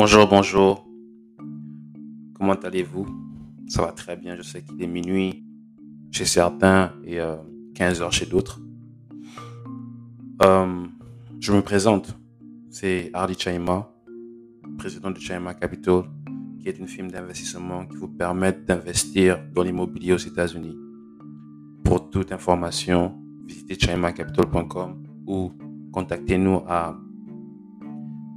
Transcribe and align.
Bonjour, 0.00 0.28
bonjour. 0.28 0.86
Comment 2.34 2.52
allez-vous? 2.52 3.04
Ça 3.66 3.82
va 3.82 3.90
très 3.90 4.16
bien. 4.16 4.36
Je 4.36 4.42
sais 4.42 4.62
qu'il 4.62 4.80
est 4.80 4.86
minuit 4.86 5.44
chez 6.12 6.24
certains 6.24 6.92
et 7.04 7.18
15 7.74 8.00
euh, 8.00 8.04
heures 8.04 8.12
chez 8.12 8.24
d'autres. 8.24 8.60
Euh, 10.44 10.84
je 11.40 11.52
me 11.52 11.62
présente. 11.62 12.16
C'est 12.70 13.10
Hardy 13.12 13.34
Chaima, 13.36 13.92
président 14.78 15.10
de 15.10 15.18
Chaima 15.18 15.54
Capital, 15.54 16.04
qui 16.60 16.68
est 16.68 16.78
une 16.78 16.86
firme 16.86 17.10
d'investissement 17.10 17.84
qui 17.84 17.96
vous 17.96 18.06
permet 18.06 18.52
d'investir 18.52 19.40
dans 19.52 19.64
l'immobilier 19.64 20.12
aux 20.12 20.18
États-Unis. 20.18 20.76
Pour 21.82 22.08
toute 22.08 22.30
information, 22.30 23.20
visitez 23.48 23.76
chaimacapital.com 23.76 25.02
ou 25.26 25.50
contactez-nous 25.90 26.62
à 26.68 26.96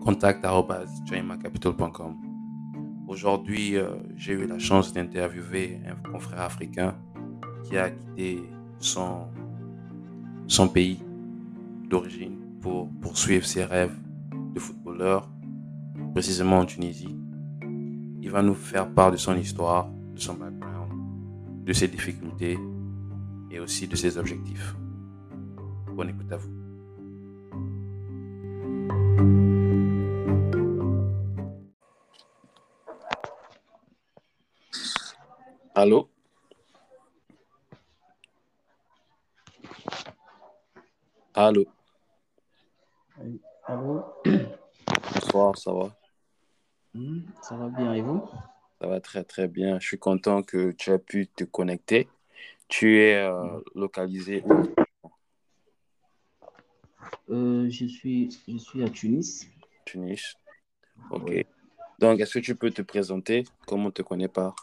contact.capital.com. 0.02 2.16
Aujourd'hui, 3.08 3.78
euh, 3.78 3.92
j'ai 4.16 4.34
eu 4.34 4.48
la 4.48 4.60
chance 4.60 4.94
d'interviewer 4.94 5.80
un 5.88 5.96
confrère 6.12 6.42
africain 6.42 6.96
qui 7.64 7.78
a 7.78 7.90
quitté 7.90 8.44
son, 8.80 9.28
son 10.48 10.68
pays 10.68 11.00
d'origine 11.90 12.38
pour 12.62 12.90
poursuivre 13.02 13.46
ses 13.46 13.64
rêves 13.64 13.98
de 14.54 14.60
footballeur, 14.60 15.30
précisément 16.14 16.60
en 16.60 16.66
Tunisie. 16.66 17.16
Il 18.22 18.30
va 18.30 18.42
nous 18.42 18.56
faire 18.56 18.90
part 18.90 19.12
de 19.12 19.18
son 19.18 19.36
histoire, 19.36 19.90
de 20.14 20.20
son 20.20 20.36
background, 20.36 20.92
de 21.66 21.74
ses 21.74 21.88
difficultés 21.88 22.58
et 23.50 23.60
aussi 23.60 23.88
de 23.88 23.96
ses 23.96 24.18
objectifs. 24.18 24.76
Bonne 25.96 26.10
écoute 26.10 26.32
à 26.32 26.38
vous. 26.38 26.50
Allô? 35.82 36.08
Allô? 41.34 41.66
Allô? 43.66 44.04
Bonsoir, 45.16 45.58
ça 45.58 45.74
va? 45.74 45.98
Hmm, 46.94 47.22
Ça 47.42 47.56
va 47.56 47.70
bien 47.70 47.96
et 47.96 48.04
vous? 48.04 48.30
Ça 48.80 48.86
va 48.86 49.02
très 49.02 49.24
très 49.24 49.48
bien. 49.48 49.80
Je 49.80 49.88
suis 49.88 49.98
content 49.98 50.44
que 50.44 50.70
tu 50.74 50.92
aies 50.92 51.00
pu 51.00 51.26
te 51.26 51.46
connecter. 51.46 52.08
Tu 52.68 53.00
es 53.02 53.16
euh, 53.16 53.60
localisé 53.74 54.44
où? 54.46 54.54
Euh, 57.32 57.68
je, 57.72 57.88
suis, 57.88 58.30
je 58.48 58.58
suis 58.58 58.84
à 58.84 58.90
Tunis. 58.92 59.50
Tunis. 59.86 60.38
Ok. 61.10 61.44
Donc, 61.98 62.20
est-ce 62.20 62.36
que 62.36 62.46
tu 62.46 62.54
peux 62.54 62.70
te 62.70 62.84
présenter? 62.84 63.46
Comment 63.66 63.88
on 63.88 63.92
te 63.92 64.04
connaît 64.04 64.28
pas? 64.28 64.54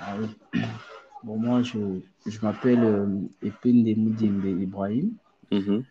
Ah 0.00 0.16
Bon, 1.24 1.38
moi, 1.38 1.62
je, 1.62 1.78
je 2.26 2.40
m'appelle 2.42 2.84
euh, 2.84 3.06
Epende 3.42 3.86
Ibrahim. 3.86 5.14
Mhm. 5.50 5.84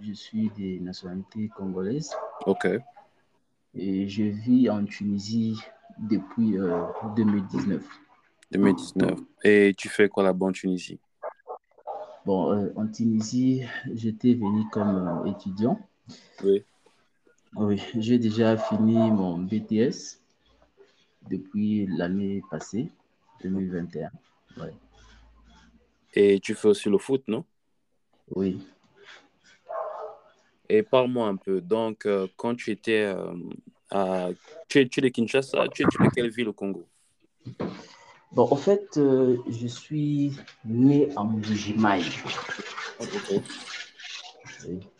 Je 0.00 0.12
suis 0.12 0.50
des 0.56 0.80
nationalités 0.80 1.48
congolaises. 1.48 2.12
Ok. 2.44 2.66
Et 3.74 4.08
je 4.08 4.24
vis 4.24 4.68
en 4.68 4.84
Tunisie 4.84 5.60
depuis 5.98 6.56
2019. 7.16 7.82
Euh, 7.82 8.58
2019. 8.58 9.20
Et 9.44 9.74
tu 9.78 9.88
fais 9.88 10.08
quoi 10.08 10.24
là-bas 10.24 10.46
en 10.46 10.52
Tunisie? 10.52 10.98
Bon, 12.24 12.52
euh, 12.52 12.72
en 12.74 12.88
Tunisie, 12.88 13.62
j'étais 13.94 14.34
venu 14.34 14.64
comme 14.72 15.24
étudiant. 15.26 15.78
Oui. 16.42 16.64
Oui, 17.54 17.80
j'ai 17.96 18.18
déjà 18.18 18.56
fini 18.56 18.96
mon 19.10 19.38
BTS 19.38 20.20
depuis 21.30 21.86
l'année 21.86 22.42
passée, 22.50 22.90
2021. 23.42 24.10
Et 26.14 26.40
tu 26.40 26.54
fais 26.54 26.68
aussi 26.68 26.88
le 26.88 26.98
foot, 26.98 27.22
non? 27.28 27.44
Oui. 28.34 28.58
Et 30.68 30.82
parle-moi 30.82 31.28
un 31.28 31.36
peu. 31.36 31.60
Donc, 31.60 32.06
euh, 32.06 32.26
quand 32.36 32.54
tu 32.54 32.70
étais 32.70 33.02
euh, 33.02 33.34
à. 33.90 34.30
Tu 34.68 34.80
es, 34.80 34.84
de 34.84 35.08
Kinshasa, 35.08 35.68
tu 35.68 35.82
es, 35.82 35.84
de 35.84 36.10
quelle 36.14 36.30
ville 36.30 36.48
au 36.48 36.52
Congo? 36.52 36.86
Bon, 38.32 38.48
en 38.50 38.56
fait, 38.56 38.96
euh, 38.96 39.36
je 39.48 39.66
suis 39.66 40.32
né 40.64 41.08
en 41.16 41.26
Bougimaï. 41.26 42.02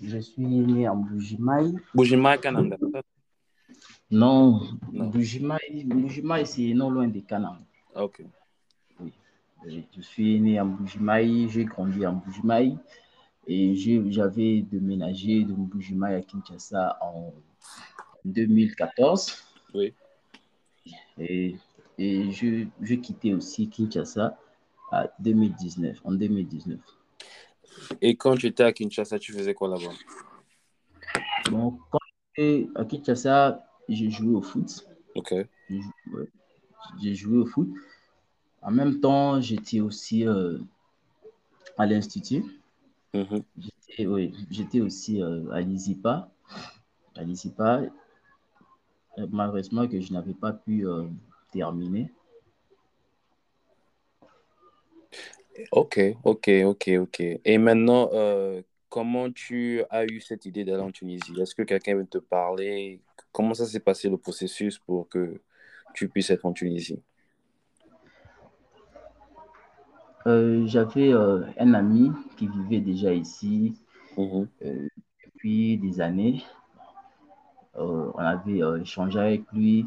Je 0.00 0.19
suis 0.19 0.44
né 0.44 0.88
en 0.88 0.97
Bougimaï. 0.97 1.75
Bougimaï, 1.94 2.38
Kananga 2.41 2.76
non, 4.11 4.61
non. 4.93 5.06
Bougimaï, 5.09 6.47
c'est 6.47 6.75
non 6.75 6.91
loin 6.91 7.09
de 7.09 7.21
Canaan. 7.21 7.59
Ok. 7.94 8.22
Oui. 9.00 9.12
Je 9.94 10.00
suis 10.00 10.41
né 10.41 10.61
en 10.61 10.67
Bougimaï, 10.67 11.49
j'ai 11.49 11.65
grandi 11.65 12.06
en 12.06 12.15
Bougimaï 12.15 12.77
et 13.47 13.75
j'avais 14.11 14.62
déménagé 14.62 15.45
de 15.45 15.53
Bougimaï 15.53 16.15
à 16.15 16.22
Kinshasa 16.22 16.99
en 17.00 17.33
2014. 18.25 19.45
Oui. 19.75 19.95
Et, 21.19 21.56
et 21.99 22.31
je, 22.31 22.66
je 22.81 22.95
quittais 22.95 23.33
aussi 23.33 23.69
Kinshasa 23.69 24.39
à 24.93 25.09
2019, 25.19 26.00
en 26.05 26.12
2019. 26.12 26.78
Et 28.00 28.16
quand 28.16 28.37
tu 28.37 28.47
étais 28.47 28.62
à 28.62 28.72
Kinshasa, 28.72 29.19
tu 29.19 29.33
faisais 29.33 29.55
quoi 29.55 29.69
là-bas? 29.69 29.93
Bon, 31.50 31.78
quand 31.91 31.99
j'étais 32.37 32.69
à 32.75 32.84
Kinshasa, 32.84 33.66
j'ai 33.88 34.10
joué 34.10 34.34
au 34.34 34.42
foot. 34.42 34.86
Ok. 35.14 35.34
J'ai 37.00 37.14
joué 37.14 37.38
au 37.38 37.47
foot. 37.47 37.69
En 38.62 38.70
même 38.70 39.00
temps, 39.00 39.41
j'étais 39.41 39.80
aussi 39.80 40.26
euh, 40.26 40.58
à 41.78 41.86
l'Institut. 41.86 42.44
Mm 43.14 43.38
Oui, 44.00 44.34
j'étais 44.50 44.80
aussi 44.80 45.22
euh, 45.22 45.48
à 45.52 45.60
l'ISIPA. 45.60 46.30
À 47.14 47.22
l'ISIPA. 47.22 47.82
Euh, 49.19 49.26
malheureusement 49.30 49.86
que 49.86 50.00
je 50.00 50.12
n'avais 50.12 50.34
pas 50.34 50.53
pu 50.53 50.84
terminer. 51.53 52.10
Ok, 55.70 55.98
ok, 56.24 56.50
ok, 56.64 56.91
ok. 57.00 57.20
Et 57.44 57.58
maintenant, 57.58 58.10
comment 58.91 59.30
tu 59.30 59.82
as 59.91 60.04
eu 60.04 60.20
cette 60.20 60.44
idée 60.44 60.64
d'aller 60.64 60.82
en 60.82 60.92
Tunisie? 60.92 61.41
Est-ce 61.41 61.54
que 61.54 61.62
quelqu'un 61.62 61.94
veut 61.94 62.06
te 62.06 62.18
parler? 62.18 63.00
Comment 63.36 63.52
ça 63.52 63.66
s'est 63.66 63.80
passé 63.80 64.08
le 64.08 64.16
processus 64.16 64.78
pour 64.78 65.10
que 65.10 65.42
tu 65.92 66.08
puisses 66.08 66.30
être 66.30 66.47
en 66.47 66.54
Tunisie? 66.54 67.02
Euh, 70.26 70.66
J'avais 70.66 71.12
euh, 71.12 71.44
un 71.58 71.74
ami 71.74 72.10
qui 72.38 72.48
vivait 72.48 72.80
déjà 72.80 73.12
ici 73.12 73.74
mhm. 74.16 74.48
euh, 74.64 74.88
depuis 75.22 75.76
des 75.76 76.00
années. 76.00 76.42
on 77.74 78.16
avait 78.16 78.62
échangé 78.80 79.19
avec 79.19 79.42
lui. 79.53 79.84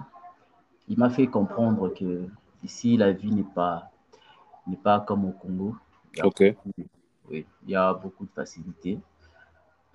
Il 0.88 1.00
m'a 1.00 1.10
fait 1.10 1.26
comprendre 1.26 1.90
que 1.90 2.28
ici, 2.64 2.98
la 2.98 3.14
vie 3.14 3.32
n'est 3.32 3.52
pas, 3.56 3.90
n'est 4.68 4.78
pas 4.78 5.00
comme 5.00 5.26
au 5.26 5.32
Congo. 5.32 5.76
ok. 6.24 6.54
oui, 7.32 7.48
il 7.64 7.72
y 7.72 7.76
a 7.76 7.96
beaucoup 7.96 8.28
de 8.28 8.32
facilités. 8.32 9.00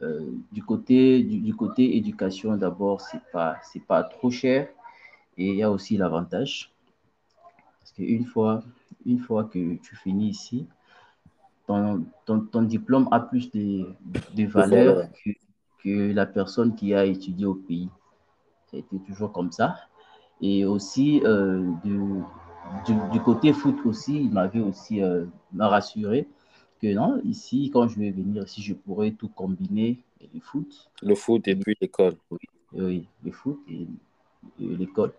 Euh, 0.02 0.32
du, 0.52 0.62
côté, 0.62 1.22
du, 1.22 1.54
côté 1.54 1.96
éducation, 1.96 2.56
d'abord, 2.56 3.00
ce 3.00 3.16
n'est 3.16 3.22
pas, 3.32 3.60
pas 3.86 4.02
trop 4.02 4.30
cher. 4.30 4.68
Et 5.38 5.50
il 5.50 5.56
y 5.56 5.62
a 5.62 5.70
aussi 5.70 5.96
l'avantage. 5.96 6.72
Parce 7.80 7.92
qu'une 7.92 8.24
fois, 8.24 8.62
une 9.06 9.18
fois 9.18 9.44
que 9.44 9.76
tu 9.76 9.96
finis 9.96 10.28
ici, 10.28 10.66
ton, 11.66 12.04
ton, 12.26 12.62
diplôme 12.62 13.08
a 13.10 13.20
plus 13.20 13.50
de, 13.52 13.86
de 14.34 14.44
valeur 14.46 15.08
que, 15.24 15.30
que, 15.82 16.12
la 16.12 16.26
personne 16.26 16.74
qui 16.74 16.94
a 16.94 17.04
étudié 17.04 17.46
au 17.46 17.54
pays. 17.54 17.88
Ça 18.70 18.76
a 18.76 18.80
été 18.80 18.98
toujours 19.06 19.32
comme 19.32 19.52
ça. 19.52 19.76
Et 20.40 20.64
aussi, 20.64 21.22
euh, 21.24 21.70
du, 21.84 21.98
du, 23.12 23.20
côté 23.20 23.52
foot 23.52 23.76
aussi, 23.84 24.24
il 24.24 24.30
m'avait 24.30 24.60
aussi 24.60 25.02
euh, 25.02 25.24
rassuré 25.58 26.28
non, 26.92 27.20
ici, 27.24 27.70
quand 27.72 27.88
je 27.88 27.98
vais 27.98 28.10
venir, 28.10 28.48
si 28.48 28.62
je 28.62 28.74
pourrais 28.74 29.12
tout 29.12 29.28
combiner, 29.28 29.98
le 30.32 30.40
foot. 30.40 30.90
Le 31.02 31.14
foot 31.14 31.46
et 31.48 31.56
puis 31.56 31.76
l'école. 31.80 32.14
Oui, 32.30 32.38
oui, 32.72 33.06
le 33.24 33.32
foot 33.32 33.60
et, 33.70 33.86
l'école. 34.58 35.12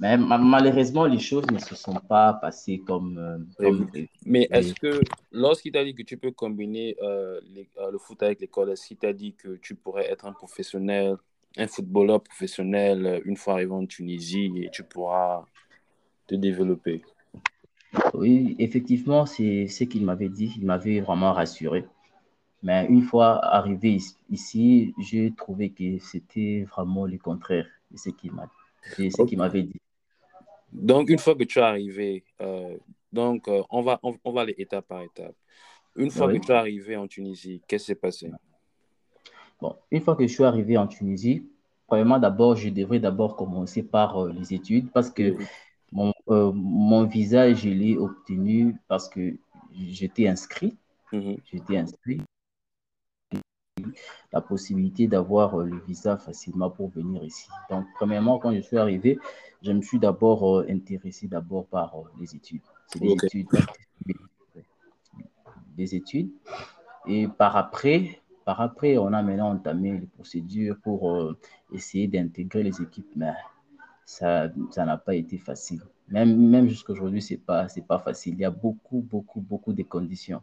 Mais 0.00 0.16
malheureusement, 0.16 1.06
les 1.06 1.20
choses 1.20 1.46
ne 1.52 1.58
se 1.58 1.76
sont 1.76 1.94
pas 1.94 2.32
passées 2.32 2.80
comme. 2.80 3.18
Euh, 3.60 3.84
mais 4.26 4.48
est-ce 4.50 4.74
que, 4.74 5.00
lorsqu'il 5.30 5.72
t'a 5.72 5.84
dit 5.84 5.94
que 5.94 6.02
tu 6.02 6.16
peux 6.16 6.32
combiner 6.32 6.96
euh, 7.02 7.40
euh, 7.78 7.90
le 7.90 7.98
foot 7.98 8.20
avec 8.22 8.40
l'école, 8.40 8.70
est-ce 8.70 8.88
qu'il 8.88 8.96
t'a 8.96 9.12
dit 9.12 9.34
que 9.34 9.56
tu 9.56 9.76
pourrais 9.76 10.10
être 10.10 10.26
un 10.26 10.32
professionnel, 10.32 11.16
un 11.56 11.68
footballeur 11.68 12.20
professionnel 12.20 13.22
une 13.24 13.36
fois 13.36 13.54
arrivé 13.54 13.72
en 13.72 13.86
Tunisie 13.86 14.52
et 14.56 14.70
tu 14.70 14.82
pourras 14.82 15.44
te 16.26 16.34
développer? 16.34 17.02
Oui, 18.14 18.56
effectivement, 18.58 19.26
c'est 19.26 19.66
ce 19.66 19.84
qu'il 19.84 20.04
m'avait 20.04 20.28
dit. 20.28 20.52
Il 20.56 20.66
m'avait 20.66 21.00
vraiment 21.00 21.32
rassuré. 21.32 21.84
Mais 22.62 22.86
une 22.86 23.02
fois 23.02 23.44
arrivé 23.44 23.98
ici, 24.30 24.94
j'ai 24.98 25.32
trouvé 25.34 25.70
que 25.70 25.98
c'était 25.98 26.64
vraiment 26.70 27.06
le 27.06 27.18
contraire 27.18 27.66
de 27.90 27.98
ce 27.98 28.10
qu'il 28.10 28.32
m'avait 28.32 29.62
dit. 29.62 29.80
Donc, 30.72 31.10
une 31.10 31.18
fois 31.18 31.34
que 31.34 31.44
tu 31.44 31.58
es 31.58 31.62
arrivé, 31.62 32.24
euh, 32.40 32.76
donc, 33.12 33.48
euh, 33.48 33.62
on, 33.68 33.82
va, 33.82 34.00
on, 34.02 34.32
va 34.32 34.42
aller 34.42 34.54
étape 34.56 34.86
par 34.86 35.02
étape. 35.02 35.34
Une 35.96 36.10
fois 36.10 36.32
que 36.32 36.38
tu 36.38 36.50
es 36.50 36.54
arrivé 36.54 36.96
en 36.96 37.06
Tunisie, 37.06 37.60
qu'est-ce 37.66 37.84
qui 37.84 37.86
s'est 37.88 37.94
passé? 37.94 38.30
Bon, 39.60 39.76
une 39.90 40.00
fois 40.00 40.16
que 40.16 40.26
je 40.26 40.32
suis 40.32 40.44
arrivé 40.44 40.78
en 40.78 40.86
Tunisie, 40.86 41.46
premièrement, 41.86 42.18
d'abord, 42.18 42.56
je 42.56 42.70
devrais 42.70 43.00
d'abord 43.00 43.36
commencer 43.36 43.82
par 43.82 44.18
euh, 44.18 44.32
les 44.32 44.54
études 44.54 44.90
parce 44.92 45.10
que 45.10 45.36
mon, 45.92 46.12
mon 46.26 47.04
visa, 47.04 47.52
je 47.52 47.68
l'ai 47.68 47.96
obtenu 47.96 48.76
parce 48.88 49.08
que 49.08 49.36
j'étais 49.72 50.28
inscrit. 50.28 50.76
Mhm. 51.12 51.36
J'étais 51.44 51.76
inscrit 51.76 52.22
la 54.32 54.40
possibilité 54.40 55.06
d'avoir 55.06 55.60
euh, 55.60 55.66
le 55.66 55.78
visa 55.80 56.16
facilement 56.16 56.70
pour 56.70 56.90
venir 56.90 57.22
ici. 57.24 57.48
Donc, 57.70 57.86
premièrement, 57.94 58.38
quand 58.38 58.54
je 58.54 58.60
suis 58.60 58.78
arrivé, 58.78 59.18
je 59.62 59.72
me 59.72 59.82
suis 59.82 59.98
d'abord 59.98 60.58
euh, 60.58 60.66
intéressé 60.68 61.28
d'abord 61.28 61.66
par 61.66 61.94
euh, 61.94 62.04
les 62.20 62.34
études. 62.34 62.62
C'est 62.86 63.00
des 63.00 63.12
études, 63.12 63.48
des 65.76 65.94
études. 65.94 66.30
Et 67.06 67.26
par 67.28 67.56
après, 67.56 68.20
par 68.44 68.60
après, 68.60 68.98
on 68.98 69.12
a 69.12 69.22
maintenant 69.22 69.52
entamé 69.52 69.92
les 69.92 70.06
procédures 70.06 70.76
pour 70.82 71.34
essayer 71.72 72.06
d'intégrer 72.06 72.62
les 72.62 72.82
équipes, 72.82 73.10
mais 73.16 73.32
ça 74.12 74.84
n'a 74.84 74.96
pas 74.96 75.14
été 75.14 75.38
facile. 75.38 75.80
Même, 76.08 76.36
même 76.36 76.68
jusqu'à 76.68 76.92
aujourd'hui, 76.92 77.22
ce 77.22 77.34
n'est 77.34 77.40
pas, 77.40 77.66
pas 77.88 77.98
facile. 77.98 78.34
Il 78.34 78.40
y 78.40 78.44
a 78.44 78.50
beaucoup, 78.50 79.00
beaucoup, 79.00 79.40
beaucoup 79.40 79.72
de 79.72 79.82
conditions. 79.82 80.42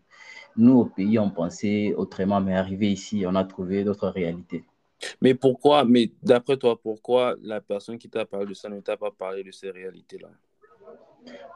Nous, 0.58 0.74
au 0.74 0.86
pays, 0.86 1.20
on 1.20 1.30
pensait 1.30 1.94
autrement, 1.94 2.42
mais 2.42 2.56
arrivé 2.56 2.92
ici, 2.92 3.24
on 3.28 3.36
a 3.36 3.44
trouvé 3.44 3.84
d'autres 3.84 4.10
réalités. 4.10 4.64
Mais 5.22 5.34
pourquoi, 5.34 5.86
mais 5.86 6.12
d'après 6.24 6.58
toi, 6.58 6.80
pourquoi 6.82 7.36
la 7.42 7.62
personne 7.62 7.98
qui 7.98 8.10
t'a 8.10 8.26
parlé 8.26 8.48
de 8.48 8.54
ça 8.54 8.68
ne 8.70 8.80
t'a 8.80 8.98
pas 8.98 9.12
parlé 9.12 9.44
de 9.44 9.52
ces 9.52 9.70
réalités-là? 9.70 10.30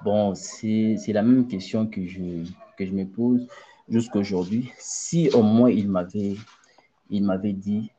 Bon, 0.04 0.36
c'est 0.36 0.98
la 1.08 1.24
même 1.24 1.48
question 1.48 1.88
que 1.88 2.06
je, 2.06 2.46
que 2.78 2.86
je 2.86 2.92
me 2.92 3.06
pose 3.06 3.48
jusqu'à 3.90 4.20
aujourd'hui. 4.20 4.72
Si 4.78 5.30
au 5.32 5.42
moins 5.42 5.72
il 5.72 5.90
m'avait 5.90 7.54
dit 7.54 7.92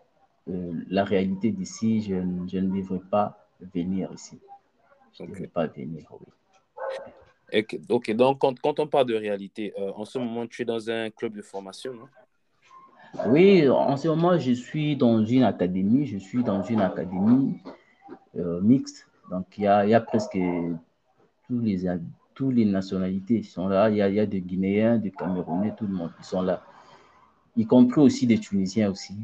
euh, 0.49 0.73
la 0.89 1.05
réalité 1.05 1.51
d'ici, 1.51 2.03
je, 2.03 2.15
je 2.47 2.59
ne 2.59 2.77
devrais 2.77 3.01
pas 3.11 3.44
venir 3.73 4.11
ici. 4.13 4.39
Je 5.13 5.25
ne 5.25 5.47
pas 5.47 5.67
venir, 5.67 6.07
oui. 6.11 7.67
ok, 7.89 8.11
donc 8.15 8.39
quand, 8.41 8.59
quand, 8.61 8.81
on 8.81 8.87
parle 8.87 9.07
de 9.07 9.15
réalité, 9.15 9.73
euh, 9.79 9.93
en 9.95 10.05
ce 10.05 10.19
moment, 10.19 10.47
tu 10.47 10.63
es 10.63 10.65
dans 10.65 10.91
un 10.91 11.11
club 11.11 11.35
de 11.35 11.43
formation, 11.43 11.95
non? 11.95 12.09
Oui, 13.27 13.69
en 13.69 13.97
ce 13.97 14.09
moment, 14.09 14.37
je 14.39 14.53
suis 14.53 14.97
dans 14.97 15.25
une 15.25 15.45
académie. 15.45 16.07
Je 16.07 16.19
suis 16.19 16.43
dans 16.43 16.63
une 16.63 16.81
académie 16.81 17.61
euh, 18.37 18.61
mixte. 18.61 19.07
Donc, 19.31 19.47
il 19.57 19.65
y 19.65 19.67
a, 19.67 19.87
y 19.87 19.95
a, 19.95 20.01
presque 20.01 20.37
tous 21.47 21.61
les, 21.61 21.87
tous 22.35 22.51
les 22.51 22.65
nationalités 22.65 23.41
qui 23.41 23.49
sont 23.49 23.69
là. 23.69 23.89
Il 23.89 23.97
y 23.97 24.03
a, 24.03 24.09
y 24.09 24.19
a 24.19 24.27
des 24.27 24.41
Guinéens, 24.41 24.99
des 24.99 25.13
Camerounais, 25.13 25.75
tout 25.77 25.87
le 25.87 25.95
monde 25.95 26.11
qui 26.19 26.27
sont 26.27 26.43
là. 26.43 26.65
Y 27.57 27.67
compris 27.67 28.01
aussi 28.01 28.27
des 28.27 28.39
Tunisiens 28.39 28.91
aussi. 28.91 29.15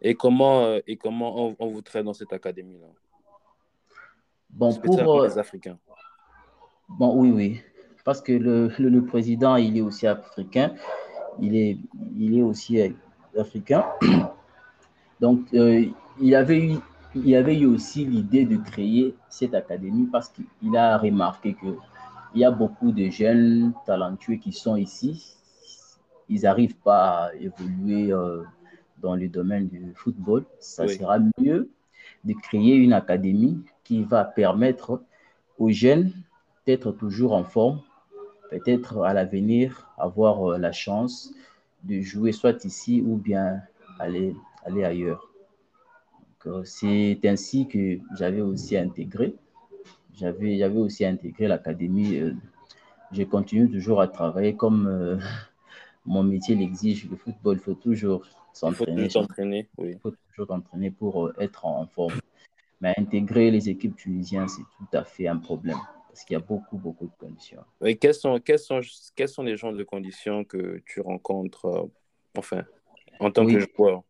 Et 0.00 0.14
comment, 0.14 0.62
euh, 0.64 0.80
et 0.86 0.96
comment 0.96 1.48
on, 1.48 1.56
on 1.58 1.68
vous 1.68 1.82
traite 1.82 2.04
dans 2.04 2.12
cette 2.12 2.32
académie-là? 2.32 2.86
Bon, 4.50 4.74
pour 4.74 5.20
euh, 5.20 5.28
les 5.28 5.38
Africains. 5.38 5.78
Bon, 6.88 7.14
oui, 7.16 7.30
oui. 7.30 7.60
Parce 8.04 8.20
que 8.20 8.32
le, 8.32 8.72
le, 8.78 9.04
président, 9.04 9.56
il 9.56 9.76
est 9.76 9.80
aussi 9.80 10.06
africain. 10.06 10.74
Il 11.40 11.56
est, 11.56 11.78
il 12.16 12.38
est 12.38 12.42
aussi 12.42 12.80
africain. 13.36 13.84
Donc, 15.20 15.52
euh, 15.54 15.84
il, 16.20 16.34
avait 16.34 16.60
eu, 16.60 16.76
il 17.14 17.34
avait 17.34 17.58
eu 17.58 17.66
aussi 17.66 18.04
l'idée 18.04 18.44
de 18.44 18.56
créer 18.56 19.14
cette 19.28 19.54
académie 19.54 20.06
parce 20.06 20.28
qu'il 20.28 20.76
a 20.76 20.96
remarqué 20.96 21.54
qu'il 21.54 21.76
y 22.34 22.44
a 22.44 22.50
beaucoup 22.50 22.92
de 22.92 23.10
jeunes 23.10 23.72
talentueux 23.84 24.36
qui 24.36 24.52
sont 24.52 24.76
ici. 24.76 25.36
Ils 26.28 26.42
n'arrivent 26.42 26.78
pas 26.78 27.26
à 27.26 27.34
évoluer 27.34 28.12
euh, 28.12 28.42
dans 29.00 29.14
le 29.14 29.28
domaine 29.28 29.68
du 29.68 29.92
football. 29.94 30.44
Ça 30.58 30.88
sera 30.88 31.18
mieux 31.38 31.70
de 32.24 32.32
créer 32.34 32.74
une 32.74 32.92
académie 32.92 33.62
qui 33.84 34.02
va 34.02 34.24
permettre 34.24 35.02
aux 35.58 35.70
jeunes 35.70 36.12
d'être 36.66 36.92
toujours 36.92 37.32
en 37.32 37.44
forme, 37.44 37.80
peut-être 38.50 39.02
à 39.02 39.14
l'avenir 39.14 39.88
avoir 39.96 40.50
euh, 40.50 40.58
la 40.58 40.72
chance 40.72 41.32
de 41.84 42.00
jouer 42.00 42.32
soit 42.32 42.64
ici 42.64 43.00
ou 43.00 43.16
bien 43.16 43.62
aller, 43.98 44.34
aller 44.64 44.84
ailleurs. 44.84 45.30
Euh, 46.46 46.62
c'est 46.64 47.18
ainsi 47.24 47.68
que 47.68 47.98
j'avais 48.16 48.40
aussi 48.40 48.76
intégré. 48.76 49.34
J'avais, 50.14 50.58
j'avais 50.58 50.78
aussi 50.78 51.04
intégré 51.04 51.46
l'académie. 51.46 52.16
Euh, 52.16 52.34
je 53.12 53.22
continue 53.22 53.70
toujours 53.70 54.00
à 54.00 54.08
travailler 54.08 54.56
comme 54.56 55.20
mon 56.06 56.24
métier 56.24 56.56
l'exige. 56.56 57.08
Le 57.08 57.16
football, 57.16 57.56
il 57.58 57.60
faut 57.60 57.74
toujours 57.74 58.22
s'entraîner. 58.56 59.02
Il 59.02 59.04
faut 59.04 59.10
s'entraîner, 59.10 59.68
oui. 59.78 59.90
Il 59.92 59.98
faut 59.98 60.12
toujours 60.30 60.48
s'entraîner 60.48 60.90
pour 60.90 61.32
être 61.38 61.64
en 61.64 61.86
forme. 61.86 62.14
Mais 62.80 62.94
intégrer 62.98 63.50
les 63.50 63.70
équipes 63.70 63.96
tunisiennes, 63.96 64.48
c'est 64.48 64.62
tout 64.62 64.96
à 64.96 65.04
fait 65.04 65.28
un 65.28 65.38
problème 65.38 65.78
parce 66.16 66.24
qu'il 66.24 66.32
y 66.32 66.36
a 66.38 66.40
beaucoup, 66.40 66.78
beaucoup 66.78 67.04
de 67.04 67.12
conditions. 67.18 67.62
Et 67.84 67.96
quelles 67.96 68.14
sont, 68.14 68.40
quelles 68.40 68.58
sont, 68.58 68.80
quelles 69.14 69.28
sont 69.28 69.42
les 69.42 69.56
genres 69.58 69.74
de 69.74 69.84
conditions 69.84 70.44
que 70.44 70.80
tu 70.86 71.02
rencontres, 71.02 71.66
euh, 71.66 71.82
enfin, 72.38 72.62
en 73.20 73.30
tant 73.30 73.46
que 73.46 73.60
joueur? 73.60 74.02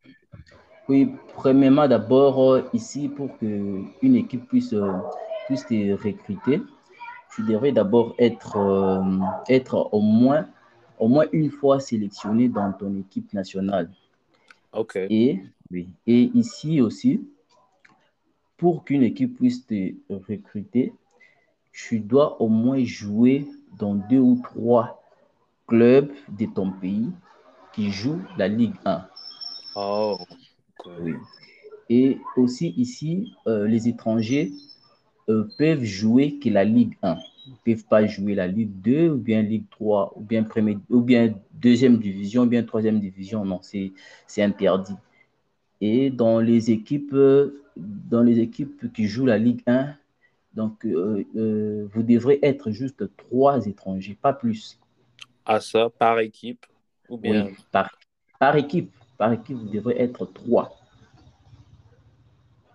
Oui, 0.89 1.13
premièrement, 1.35 1.89
d'abord, 1.89 2.53
euh, 2.53 2.63
ici, 2.73 3.09
pour 3.09 3.37
qu'une 3.39 4.15
équipe 4.15 4.47
puisse, 4.47 4.73
euh, 4.73 4.93
puisse 5.49 5.67
te 5.67 5.93
recruter, 6.01 6.61
tu 7.35 7.43
devrais 7.43 7.73
d'abord 7.73 8.15
être, 8.21 8.57
être 9.49 9.89
au, 9.93 10.01
moins, 10.01 10.49
au 11.01 11.09
moins 11.09 11.27
une 11.33 11.51
fois 11.51 11.81
sélectionné 11.81 12.49
dans 12.49 12.73
ton 12.73 12.97
équipe 13.01 13.33
nationale. 13.33 13.91
OK. 14.77 14.97
Et, 14.97 15.41
oui, 15.71 15.89
et 16.07 16.31
ici 16.35 16.81
aussi, 16.81 17.21
pour 18.57 18.85
qu'une 18.85 19.03
équipe 19.03 19.37
puisse 19.37 19.67
te 19.67 19.93
recruter, 20.09 20.93
tu 21.73 22.01
dois 22.01 22.41
au 22.41 22.49
moins 22.49 22.83
jouer 22.85 23.47
dans 23.79 23.95
deux 23.95 24.19
ou 24.19 24.41
trois 24.43 25.03
clubs 25.67 26.11
de 26.29 26.47
ton 26.47 26.71
pays 26.71 27.11
qui 27.73 27.91
jouent 27.91 28.23
la 28.39 28.49
Ligue 28.49 28.75
1. 28.85 29.07
Oh, 29.75 30.17
oui. 31.01 31.15
Et 31.91 32.19
aussi 32.37 32.71
ici, 32.77 33.33
euh, 33.47 33.67
les 33.67 33.89
étrangers 33.89 34.53
euh, 35.29 35.49
peuvent 35.59 35.85
jouer 35.85 36.39
que 36.39 36.49
la 36.49 36.65
Ligue 36.65 36.97
1. 37.03 37.19
Ils 37.47 37.53
ne 37.53 37.75
peuvent 37.75 37.85
pas 37.85 38.07
jouer 38.07 38.35
la 38.35 38.47
Ligue 38.47 38.81
2 38.83 39.11
ou 39.11 39.17
bien 39.17 39.43
Ligue 39.43 39.69
3 39.71 40.13
ou 40.17 40.21
bien, 40.21 40.43
première, 40.43 40.79
ou 40.91 41.01
bien 41.01 41.35
deuxième 41.53 41.99
division 41.99 42.43
ou 42.43 42.47
bien 42.47 42.63
troisième 42.65 43.01
division. 43.01 43.45
Non, 43.45 43.61
c'est 43.63 43.93
interdit. 44.43 44.97
Et 45.81 46.11
dans 46.11 46.41
les 46.41 46.71
équipes 46.71 47.15
dans 47.77 48.23
les 48.23 48.41
équipes 48.41 48.93
qui 48.93 49.07
jouent 49.07 49.27
la 49.27 49.39
Ligue 49.39 49.63
1, 49.67 49.95
donc 50.55 50.85
euh, 50.87 51.25
euh, 51.37 51.89
vous 51.93 52.03
devrez 52.03 52.39
être 52.43 52.71
juste 52.71 53.05
trois 53.17 53.67
étrangers, 53.67 54.17
pas 54.21 54.33
plus. 54.33 54.79
À 55.45 55.61
ça, 55.61 55.91
par 55.91 56.19
équipe 56.19 56.67
ou 57.09 57.19
bien 57.19 57.47
oui, 57.47 57.57
par, 57.71 57.99
par, 58.41 58.57
équipe. 58.57 58.93
Par 59.19 59.33
équipe, 59.33 59.57
vous 59.57 59.69
devrez 59.69 59.97
être 59.99 60.27
trois. 60.27 60.77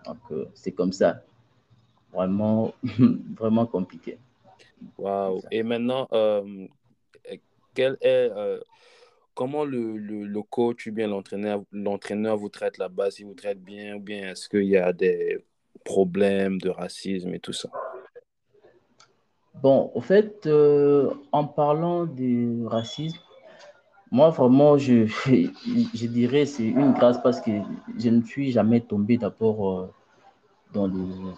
Donc 0.05 0.19
euh, 0.31 0.45
c'est 0.53 0.71
comme 0.71 0.93
ça. 0.93 1.23
Vraiment, 2.13 2.73
vraiment 3.35 3.65
compliqué. 3.65 4.17
Waouh. 4.97 5.41
Et 5.51 5.63
maintenant, 5.63 6.07
quel 7.73 7.97
est 8.01 8.29
comment 9.33 9.65
le, 9.65 9.97
le, 9.97 10.41
coach 10.43 10.87
ou 10.87 10.91
bien 10.91 11.07
l'entraîneur, 11.07 11.63
l'entraîneur 11.71 12.37
vous 12.37 12.49
traite 12.49 12.77
là-bas, 12.77 13.11
s'il 13.11 13.25
vous 13.25 13.33
traite 13.33 13.61
bien, 13.61 13.95
ou 13.95 13.99
bien 13.99 14.31
est-ce 14.31 14.49
qu'il 14.49 14.65
y 14.65 14.77
a 14.77 14.93
des 14.93 15.43
problèmes 15.83 16.59
de 16.59 16.69
racisme 16.69 17.33
et 17.33 17.39
tout 17.39 17.53
ça? 17.53 17.69
Bon, 19.61 19.91
au 19.93 20.01
fait, 20.01 20.45
euh, 20.47 21.13
en 21.31 21.45
parlant 21.45 22.05
du 22.05 22.65
racisme, 22.65 23.19
moi, 24.11 24.29
vraiment, 24.29 24.77
je, 24.77 25.05
je 25.25 26.07
dirais 26.07 26.45
c'est 26.45 26.65
une 26.65 26.93
grâce 26.93 27.21
parce 27.21 27.39
que 27.41 27.51
je 27.97 28.09
ne 28.09 28.21
suis 28.23 28.51
jamais 28.51 28.81
tombé 28.81 29.17
d'abord 29.17 29.71
euh, 29.71 29.93
dans, 30.73 30.87
le, 30.87 31.33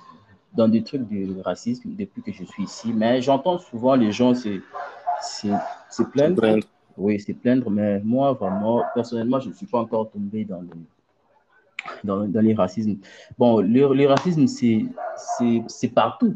dans 0.53 0.67
des 0.67 0.83
trucs 0.83 1.07
de 1.09 1.41
racisme 1.41 1.95
depuis 1.95 2.21
que 2.21 2.31
je 2.31 2.43
suis 2.43 2.63
ici. 2.63 2.93
Mais 2.93 3.21
j'entends 3.21 3.59
souvent 3.59 3.95
les 3.95 4.11
gens 4.11 4.33
se, 4.33 4.59
se, 5.21 5.47
se 5.89 6.03
plaindre. 6.03 6.59
Oui, 6.95 7.19
c'est 7.19 7.33
plaindre, 7.33 7.69
mais 7.71 7.99
moi, 8.01 8.33
vraiment, 8.33 8.83
personnellement, 8.93 9.39
je 9.39 9.49
ne 9.49 9.53
suis 9.53 9.65
pas 9.65 9.79
encore 9.79 10.11
tombé 10.11 10.45
dans, 10.45 10.63
dans, 12.03 12.27
dans 12.27 12.41
les 12.41 12.53
racismes. 12.53 12.97
Bon, 13.37 13.59
le, 13.61 14.05
racisme, 14.05 14.45
c'est 14.47 15.89
partout. 15.89 16.35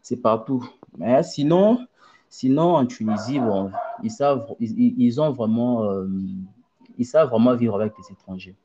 C'est 0.00 0.16
partout. 0.16 0.68
Mais 0.98 1.22
sinon, 1.22 1.86
sinon, 2.28 2.74
en 2.74 2.86
Tunisie, 2.86 3.38
bon, 3.38 3.70
ils 4.02 4.10
savent, 4.10 4.46
ils, 4.58 5.20
ont 5.20 5.30
vraiment, 5.30 5.84
euh, 5.84 6.08
ils 6.98 7.06
savent 7.06 7.28
vraiment 7.28 7.54
vivre 7.54 7.76
avec 7.80 7.92
les 7.96 8.12
étrangers. 8.12 8.56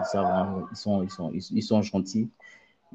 Ils, 0.00 0.04
savent, 0.04 0.66
ils, 0.72 0.76
sont, 0.76 1.02
ils, 1.04 1.10
sont, 1.10 1.30
ils, 1.32 1.62
sont 1.62 1.82
gentils. 1.82 2.28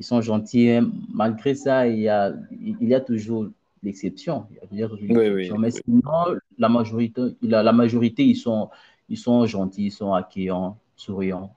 Ils 0.02 0.04
sont 0.04 0.20
gentils. 0.20 0.68
Hein. 0.68 0.90
Malgré 1.14 1.54
ça, 1.54 1.88
il 1.88 2.00
y 2.00 2.10
a, 2.10 2.34
il 2.60 2.88
y 2.90 2.96
a 2.96 3.00
toujours 3.00 3.46
l'exception. 3.84 4.48
Oui, 4.72 5.30
oui, 5.30 5.52
Mais 5.60 5.70
sinon, 5.70 6.40
la 6.58 6.70
majorité, 6.70 7.22
la, 7.44 7.62
la 7.62 7.72
majorité 7.72 8.24
ils, 8.24 8.36
sont, 8.36 8.72
ils 9.10 9.18
sont 9.20 9.46
gentils, 9.46 9.86
ils 9.86 9.92
sont 9.92 10.12
accueillants, 10.12 10.80
souriants. 10.96 11.54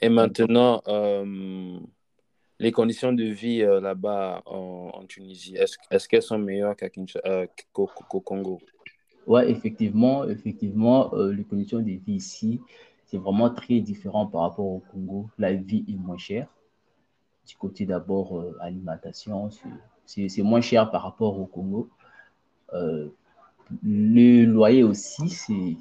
Et 0.00 0.08
maintenant, 0.08 0.80
euh, 0.86 1.80
les 2.60 2.70
conditions 2.70 3.12
de 3.12 3.24
vie 3.24 3.62
euh, 3.62 3.80
là-bas 3.80 4.42
en, 4.46 5.04
Tunisie, 5.08 5.56
est-ce 5.56 6.08
qu'elles 6.08 6.22
sont 6.22 6.38
meilleures 6.38 6.76
euh, 7.26 7.46
qu'au 7.72 7.88
Congo? 8.20 8.60
Oui, 9.26 9.42
effectivement, 9.48 10.24
effectivement 10.28 11.10
les 11.16 11.42
conditions 11.42 11.80
de 11.80 11.90
vie 11.90 12.14
ici, 12.14 12.60
c'est 13.06 13.18
vraiment 13.18 13.50
très 13.50 13.80
différent 13.80 14.26
par 14.26 14.42
rapport 14.42 14.66
au 14.66 14.82
Congo. 14.92 15.28
La 15.36 15.52
vie 15.52 15.84
est 15.88 15.96
moins 15.96 16.16
chère. 16.16 16.46
Du 17.48 17.56
côté 17.56 17.84
d'abord 17.86 18.44
alimentation, 18.60 19.50
c'est 20.06 20.42
moins 20.42 20.60
cher 20.60 20.90
par 20.90 21.02
rapport 21.02 21.40
au 21.40 21.46
Congo. 21.46 21.88
le 22.72 24.44
loyer 24.44 24.84
aussi, 24.84 25.78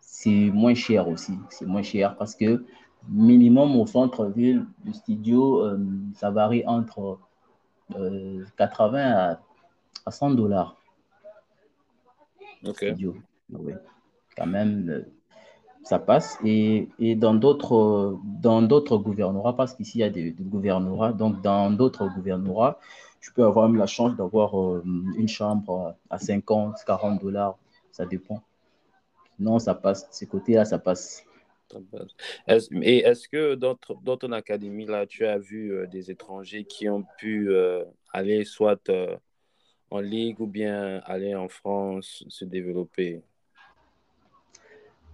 c'est 0.00 0.50
moins 0.50 0.74
cher 0.74 1.08
aussi. 1.08 1.38
C'est 1.50 1.66
moins 1.66 1.82
cher 1.82 2.16
parce 2.16 2.34
que 2.34 2.64
minimum 3.08 3.76
au 3.76 3.86
centre-ville 3.86 4.66
du 4.84 4.92
studio, 4.92 5.64
euh, 5.64 5.78
ça 6.14 6.30
varie 6.30 6.64
entre 6.66 7.18
80 8.56 8.98
euh, 8.98 9.34
à, 10.04 10.10
100 10.10 10.30
dollars. 10.30 10.76
Ok. 12.64 12.84
Quand 14.36 14.46
même, 14.46 14.90
euh, 14.90 15.02
ça 15.86 16.00
passe. 16.00 16.38
Et, 16.44 16.88
et 16.98 17.14
dans 17.14 17.34
d'autres 17.34 18.18
dans 18.24 18.60
d'autres 18.60 18.98
gouvernorats, 18.98 19.54
parce 19.56 19.74
qu'ici, 19.74 19.98
il 19.98 20.00
y 20.00 20.04
a 20.04 20.10
des, 20.10 20.32
gouvernorats, 20.32 21.12
donc 21.12 21.40
dans 21.42 21.70
d'autres 21.70 22.08
gouvernorats, 22.12 22.80
tu 23.20 23.32
peux 23.32 23.44
avoir 23.44 23.68
la 23.68 23.86
chance 23.86 24.16
d'avoir 24.16 24.50
une 24.84 25.28
chambre 25.28 25.94
à 26.10 26.18
50, 26.18 26.78
40 26.84 27.20
dollars, 27.22 27.56
ça 27.92 28.04
dépend. 28.04 28.42
Non, 29.38 29.58
ça 29.60 29.74
passe. 29.74 30.08
Ces 30.10 30.26
côtés-là, 30.26 30.64
ça 30.64 30.78
passe. 30.78 31.24
Et 32.82 32.98
est-ce 32.98 33.28
que 33.28 33.54
dans, 33.54 33.76
ton 34.16 34.32
académie, 34.32 34.86
là, 34.86 35.06
tu 35.06 35.24
as 35.24 35.38
vu 35.38 35.72
euh, 35.72 35.86
des 35.86 36.10
étrangers 36.10 36.64
qui 36.64 36.88
ont 36.88 37.04
pu 37.18 37.50
euh, 37.50 37.84
aller 38.12 38.44
soit 38.44 38.88
euh, 38.88 39.16
en 39.90 40.00
Ligue 40.00 40.40
ou 40.40 40.46
bien 40.46 41.00
aller 41.04 41.34
en 41.34 41.48
France 41.48 42.24
se 42.28 42.44
développer? 42.44 43.22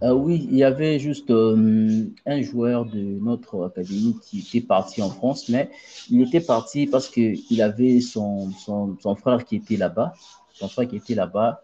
Oui, 0.03 0.47
il 0.49 0.57
y 0.57 0.63
avait 0.63 0.99
juste 0.99 1.31
un 1.31 2.41
joueur 2.41 2.85
de 2.85 2.99
notre 2.99 3.65
académie 3.65 4.17
qui 4.21 4.39
était 4.39 4.65
parti 4.65 5.01
en 5.01 5.09
France, 5.09 5.49
mais 5.49 5.69
il 6.11 6.21
était 6.21 6.41
parti 6.41 6.87
parce 6.87 7.09
qu'il 7.09 7.61
avait 7.61 8.01
son, 8.01 8.51
son, 8.51 8.97
son 8.99 9.15
frère 9.15 9.45
qui 9.45 9.55
était 9.55 9.77
là-bas. 9.77 10.13
Son 10.53 10.67
frère 10.67 10.87
qui 10.87 10.97
était 10.97 11.15
là-bas 11.15 11.63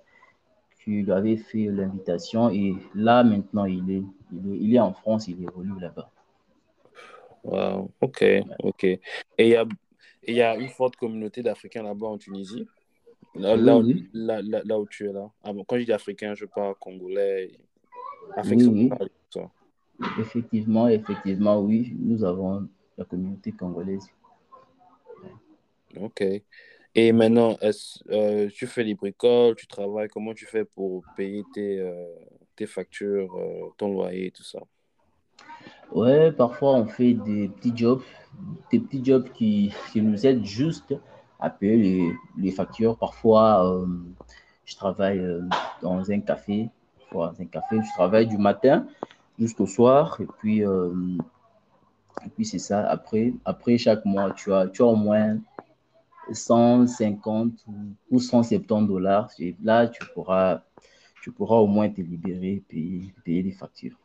lui 0.89 1.12
avais 1.12 1.38
fait 1.38 1.65
l'invitation 1.65 2.50
et 2.50 2.75
là, 2.96 3.24
maintenant, 3.24 3.65
il 3.65 3.89
est, 3.91 4.03
il 4.31 4.75
est, 4.75 4.79
en 4.79 4.93
France, 4.93 5.27
il 5.27 5.41
évolue 5.41 5.79
là-bas. 5.79 6.10
Wow, 7.43 7.91
ok, 8.01 8.25
ok. 8.63 8.84
Et 8.84 9.00
il 9.38 9.48
y 9.48 9.55
a, 9.55 9.65
y 10.27 10.41
a 10.41 10.55
une 10.55 10.69
forte 10.69 10.96
communauté 10.96 11.41
d'Africains 11.41 11.84
là-bas 11.84 12.08
en 12.08 12.17
Tunisie? 12.17 12.67
Là, 13.36 13.55
là, 13.55 13.77
où 13.77 14.88
tu 14.88 15.08
es 15.08 15.13
là. 15.13 15.29
Ah 15.43 15.51
quand 15.67 15.77
je 15.77 15.84
dis 15.84 15.93
africain, 15.93 16.34
je 16.34 16.46
parle 16.46 16.74
congolais, 16.79 17.51
africain. 18.36 18.89
Effectivement, 20.17 20.88
effectivement, 20.88 21.59
oui, 21.59 21.95
nous 22.00 22.24
avons 22.24 22.69
la 22.98 23.05
communauté 23.05 23.51
congolaise. 23.51 24.07
Ok. 26.00 26.24
Et 26.95 27.12
maintenant, 27.12 27.57
euh, 28.09 28.50
tu 28.50 28.65
fais 28.65 28.83
les 28.83 28.95
bricoles, 28.95 29.55
tu 29.55 29.67
travailles, 29.67 30.07
comment 30.07 30.33
tu 30.33 30.45
fais 30.45 30.65
pour 30.65 31.03
payer 31.15 31.43
tes, 31.53 31.79
euh, 31.79 32.15
tes 32.55 32.65
factures, 32.65 33.36
euh, 33.36 33.69
ton 33.77 33.93
loyer, 33.93 34.31
tout 34.31 34.43
ça? 34.43 34.59
Ouais, 35.91 36.31
parfois 36.31 36.74
on 36.75 36.86
fait 36.88 37.13
des 37.13 37.50
petits 37.50 37.75
jobs, 37.75 38.01
des 38.71 38.79
petits 38.79 39.03
jobs 39.03 39.29
qui, 39.33 39.74
qui 39.91 40.01
nous 40.01 40.25
aident 40.25 40.45
juste 40.45 40.95
à 41.39 41.50
payer 41.50 41.77
les, 41.77 42.12
les 42.38 42.51
factures. 42.51 42.98
Parfois, 42.98 43.86
je 44.65 44.75
travaille 44.75 45.24
dans 45.81 46.12
un 46.12 46.19
café, 46.21 46.69
dans 47.13 47.42
un 47.42 47.46
café, 47.46 47.78
je 47.82 47.94
travaille 47.94 48.28
du 48.28 48.38
matin 48.38 48.86
jusqu'au 49.38 49.66
soir, 49.66 50.18
et 50.20 50.28
puis, 50.39 50.60
et 50.60 52.30
puis 52.36 52.46
c'est 52.46 52.60
ça. 52.60 52.88
Après, 52.89 53.34
après 53.46 53.78
chaque 53.78 54.06
mois, 54.06 54.32
tu 54.32 54.54
as, 54.54 54.68
tu 54.68 54.82
as 54.82 54.86
au 54.86 54.96
moins 54.96 55.38
150 56.32 57.66
ou 58.10 58.20
170 58.20 58.88
dollars. 58.88 59.32
Là, 59.63 59.88
tu 59.88 60.01
pourras, 60.13 60.62
tu 61.22 61.32
pourras 61.32 61.58
au 61.58 61.68
moins 61.68 61.89
te 61.89 62.01
libérer, 62.01 62.63
payer, 62.68 63.13
payer 63.24 63.44
les 63.44 63.51
factures. 63.51 63.98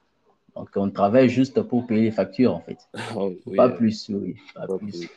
Donc, 0.54 0.70
on 0.76 0.90
travaille 0.90 1.28
juste 1.28 1.60
pour 1.62 1.86
payer 1.86 2.02
les 2.02 2.10
factures, 2.12 2.54
en 2.54 2.60
fait. 2.60 2.78
Oh, 3.16 3.32
pas 3.56 3.68
plus, 3.68 4.08
oui. 4.08 4.36
Pas, 4.54 4.66
plus. 4.78 5.08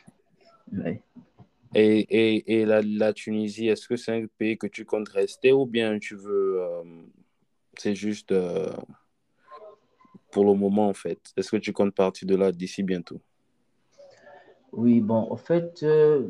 Et, 1.74 1.98
et, 2.10 2.60
et 2.60 2.64
la, 2.64 2.82
la, 2.82 3.12
Tunisie, 3.12 3.68
est-ce 3.68 3.86
que 3.86 3.96
c'est 3.96 4.22
un 4.22 4.26
pays 4.38 4.56
que 4.58 4.66
tu 4.66 4.84
comptes 4.84 5.08
rester 5.08 5.52
ou 5.52 5.66
bien 5.66 5.98
tu 5.98 6.16
veux. 6.16 6.60
Euh, 6.60 6.82
c'est 7.78 7.94
juste 7.94 8.32
euh, 8.32 8.72
pour 10.30 10.44
le 10.44 10.54
moment, 10.54 10.88
en 10.88 10.94
fait. 10.94 11.18
Est-ce 11.36 11.50
que 11.50 11.56
tu 11.56 11.72
comptes 11.72 11.94
partir 11.94 12.26
de 12.26 12.36
là 12.36 12.52
d'ici 12.52 12.82
bientôt? 12.82 13.20
Oui, 14.72 15.00
bon, 15.00 15.26
en 15.30 15.36
fait, 15.36 15.82
euh, 15.82 16.28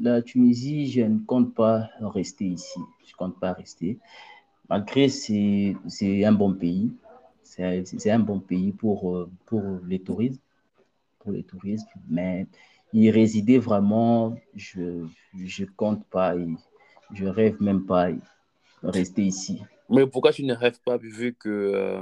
la 0.00 0.22
Tunisie, 0.22 0.90
je 0.90 1.02
ne 1.02 1.18
compte 1.18 1.54
pas 1.54 1.88
rester 2.00 2.44
ici. 2.44 2.80
Je 3.04 3.12
ne 3.12 3.16
compte 3.16 3.40
pas 3.40 3.52
rester. 3.52 3.98
Malgré 4.68 5.08
c'est 5.08 5.74
un 6.24 6.32
bon 6.32 6.54
pays. 6.54 6.92
C'est 7.42 8.10
un 8.10 8.18
bon 8.20 8.40
pays 8.40 8.72
pour, 8.72 9.14
euh, 9.14 9.30
pour 9.46 9.62
les 9.86 9.98
touristes. 9.98 10.40
Pour 11.18 11.32
les 11.32 11.42
touristes. 11.42 11.88
Mais 12.08 12.46
y 12.92 13.10
résider 13.10 13.58
vraiment, 13.58 14.34
je 14.54 15.04
ne 15.34 15.64
compte 15.76 16.04
pas. 16.06 16.34
je 17.12 17.26
rêve 17.26 17.60
même 17.60 17.84
pas 17.84 18.08
rester 18.82 19.22
ici. 19.24 19.62
Mais 19.92 20.06
pourquoi 20.06 20.32
tu 20.32 20.44
ne 20.44 20.54
rêves 20.54 20.80
pas 20.84 20.96
vu 20.96 21.34
que 21.34 21.48
euh, 21.48 22.00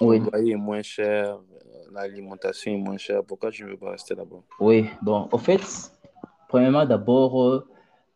le 0.00 0.18
loyer 0.18 0.52
est 0.52 0.56
moins 0.56 0.82
cher, 0.82 1.38
l'alimentation 1.92 2.72
est 2.72 2.78
moins 2.78 2.96
chère. 2.96 3.22
Pourquoi 3.24 3.50
tu 3.50 3.64
ne 3.64 3.70
veux 3.70 3.76
pas 3.76 3.90
rester 3.90 4.14
là-bas? 4.14 4.42
Oui, 4.60 4.86
bon, 5.02 5.28
en 5.30 5.38
fait, 5.38 5.92
premièrement, 6.48 6.86
d'abord, 6.86 7.42
euh, 7.42 7.66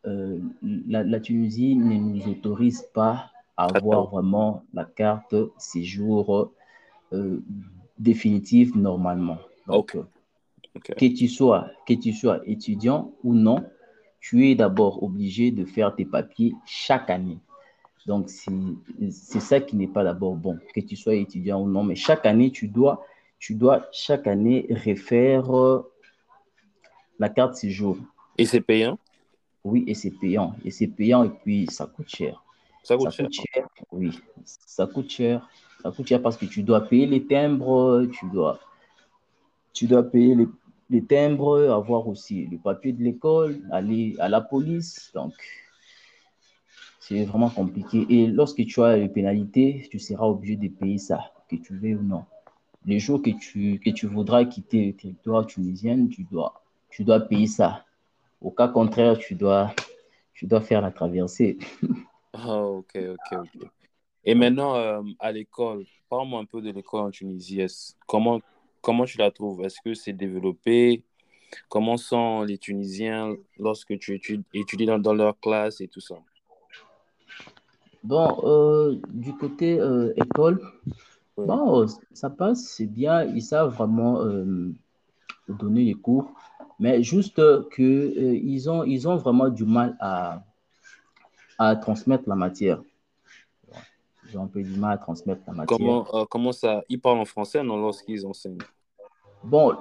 euh, 0.06 0.38
la, 0.62 1.20
Tunisie 1.20 1.76
ne 1.76 1.94
nous 1.94 2.28
autorise 2.28 2.86
pas 2.94 3.30
à 3.56 3.66
avoir 3.74 4.10
vraiment 4.10 4.64
la 4.72 4.84
carte 4.84 5.34
séjour 5.58 6.52
euh, 7.12 7.42
définitive 7.98 8.76
normalement. 8.76 9.38
Donc, 9.66 9.96
Que, 10.74 11.06
tu 11.06 11.28
sois, 11.28 11.70
que 11.86 11.94
tu 11.94 12.12
sois 12.12 12.40
étudiant 12.46 13.12
ou 13.24 13.34
non, 13.34 13.64
tu 14.20 14.48
es 14.48 14.54
d'abord 14.54 15.02
obligé 15.02 15.50
de 15.50 15.64
faire 15.64 15.94
tes 15.94 16.04
papiers 16.04 16.54
chaque 16.66 17.10
année. 17.10 17.38
Donc, 18.06 18.28
c'est 18.28 19.40
ça 19.40 19.60
qui 19.60 19.76
n'est 19.76 19.88
pas 19.88 20.04
d'abord 20.04 20.36
bon, 20.36 20.58
que 20.74 20.80
tu 20.80 20.94
sois 20.96 21.16
étudiant 21.16 21.60
ou 21.62 21.68
non, 21.68 21.82
mais 21.82 21.96
chaque 21.96 22.24
année, 22.24 22.50
tu 22.50 22.68
dois 22.68 23.04
tu 23.38 23.54
dois 23.54 23.86
chaque 23.92 24.26
année 24.26 24.66
refaire 24.70 25.54
euh, 25.54 25.92
la 27.18 27.28
carte 27.28 27.54
séjour. 27.54 27.98
Et 28.38 28.46
c'est 28.46 28.60
payant? 28.60 28.98
Oui, 29.64 29.84
et 29.86 29.94
c'est 29.94 30.10
payant. 30.10 30.54
Et 30.64 30.70
c'est 30.70 30.86
payant 30.86 31.24
et 31.24 31.30
puis 31.30 31.66
ça 31.70 31.86
coûte 31.86 32.08
cher. 32.08 32.42
Ça 32.82 32.96
coûte, 32.96 33.10
cher. 33.10 33.66
Oui, 33.90 34.10
ça 34.44 34.86
coûte 34.86 35.10
cher. 35.10 35.48
Ça 35.82 35.90
coûte 35.90 36.06
cher 36.06 36.22
parce 36.22 36.36
que 36.36 36.46
tu 36.46 36.62
dois 36.62 36.82
payer 36.82 37.06
les 37.06 37.26
timbres, 37.26 38.06
tu 38.12 38.26
dois, 38.30 38.60
tu 39.72 39.86
dois 39.86 40.04
payer 40.04 40.36
les, 40.36 40.46
les 40.88 41.04
timbres, 41.04 41.68
avoir 41.68 42.06
aussi 42.06 42.46
le 42.46 42.58
papier 42.58 42.92
de 42.92 43.02
l'école, 43.02 43.60
aller 43.72 44.14
à 44.20 44.28
la 44.28 44.40
police. 44.40 45.10
Donc, 45.14 45.34
c'est 47.08 47.24
vraiment 47.24 47.50
compliqué. 47.50 48.06
Et 48.08 48.26
lorsque 48.26 48.64
tu 48.66 48.82
as 48.82 48.96
les 48.96 49.08
pénalités, 49.08 49.86
tu 49.90 49.98
seras 49.98 50.26
obligé 50.26 50.56
de 50.56 50.68
payer 50.68 50.98
ça, 50.98 51.32
que 51.48 51.56
tu 51.56 51.76
veux 51.76 51.96
ou 51.96 52.02
non 52.02 52.24
les 52.86 53.00
jours 53.00 53.20
que 53.20 53.30
tu, 53.30 53.80
que 53.80 53.90
tu 53.90 54.06
voudras 54.06 54.44
quitter 54.44 54.86
le 54.86 54.92
territoire 54.94 55.46
tunisien, 55.46 56.06
tu 56.06 56.22
dois, 56.22 56.62
tu 56.88 57.04
dois 57.04 57.20
payer 57.20 57.48
ça. 57.48 57.84
Au 58.40 58.50
cas 58.50 58.68
contraire, 58.68 59.18
tu 59.18 59.34
dois, 59.34 59.74
tu 60.32 60.46
dois 60.46 60.60
faire 60.60 60.80
la 60.80 60.92
traversée. 60.92 61.58
Oh, 62.32 62.82
ok, 62.94 62.96
ok, 62.96 63.38
ok. 63.40 63.68
Et 64.24 64.34
maintenant, 64.34 64.76
euh, 64.76 65.02
à 65.18 65.32
l'école, 65.32 65.84
parle-moi 66.08 66.40
un 66.40 66.44
peu 66.44 66.60
de 66.60 66.70
l'école 66.70 67.02
en 67.02 67.10
Tunisie. 67.10 67.64
Comment, 68.06 68.40
comment 68.80 69.04
tu 69.04 69.18
la 69.18 69.30
trouves? 69.30 69.62
Est-ce 69.64 69.80
que 69.84 69.94
c'est 69.94 70.12
développé? 70.12 71.04
Comment 71.68 71.96
sont 71.96 72.42
les 72.42 72.58
Tunisiens 72.58 73.34
lorsque 73.58 73.98
tu 73.98 74.20
étudies, 74.52 74.86
dans, 74.86 75.14
leur 75.14 75.38
classe 75.38 75.80
et 75.80 75.88
tout 75.88 76.00
ça? 76.00 76.16
Bon, 78.06 78.38
euh, 78.44 79.00
du 79.08 79.34
côté 79.34 79.80
euh, 79.80 80.12
école, 80.14 80.60
bon, 81.36 81.86
ça 82.12 82.30
passe, 82.30 82.62
c'est 82.62 82.86
bien, 82.86 83.24
ils 83.24 83.42
savent 83.42 83.74
vraiment 83.74 84.22
euh, 84.22 84.72
donner 85.48 85.82
les 85.82 85.94
cours, 85.94 86.30
mais 86.78 87.02
juste 87.02 87.34
que 87.34 87.82
euh, 87.82 88.36
ils 88.36 88.70
ont, 88.70 88.84
ils 88.84 89.08
ont 89.08 89.16
vraiment 89.16 89.48
du 89.48 89.64
mal 89.64 89.96
à, 89.98 90.44
à 91.58 91.74
transmettre 91.74 92.28
la 92.28 92.36
matière. 92.36 92.80
Ils 94.30 94.38
ont 94.38 94.44
un 94.44 94.46
peu 94.46 94.62
du 94.62 94.78
mal 94.78 94.92
à 94.92 94.98
transmettre 94.98 95.42
la 95.48 95.54
matière. 95.54 95.76
Comment, 95.76 96.06
euh, 96.14 96.24
comment 96.30 96.52
ça 96.52 96.82
Ils 96.88 97.00
parlent 97.00 97.18
en 97.18 97.24
français, 97.24 97.60
non, 97.64 97.76
lorsqu'ils 97.76 98.24
enseignent? 98.24 98.58
Bon, 99.42 99.74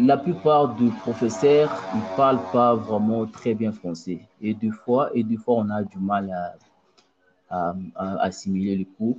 la 0.00 0.16
plupart 0.16 0.74
des 0.76 0.88
professeurs, 1.02 1.70
ils 1.94 2.16
parlent 2.16 2.40
pas 2.50 2.74
vraiment 2.74 3.26
très 3.26 3.54
bien 3.54 3.72
français. 3.72 4.20
Et 4.40 4.54
des 4.54 4.70
fois, 4.70 5.10
et 5.12 5.22
des 5.22 5.36
fois, 5.36 5.56
on 5.56 5.68
a 5.68 5.82
du 5.82 5.98
mal 5.98 6.30
à, 6.30 6.54
à- 7.50 7.74
assimiler 8.20 8.76
les 8.76 8.84
cours. 8.84 9.18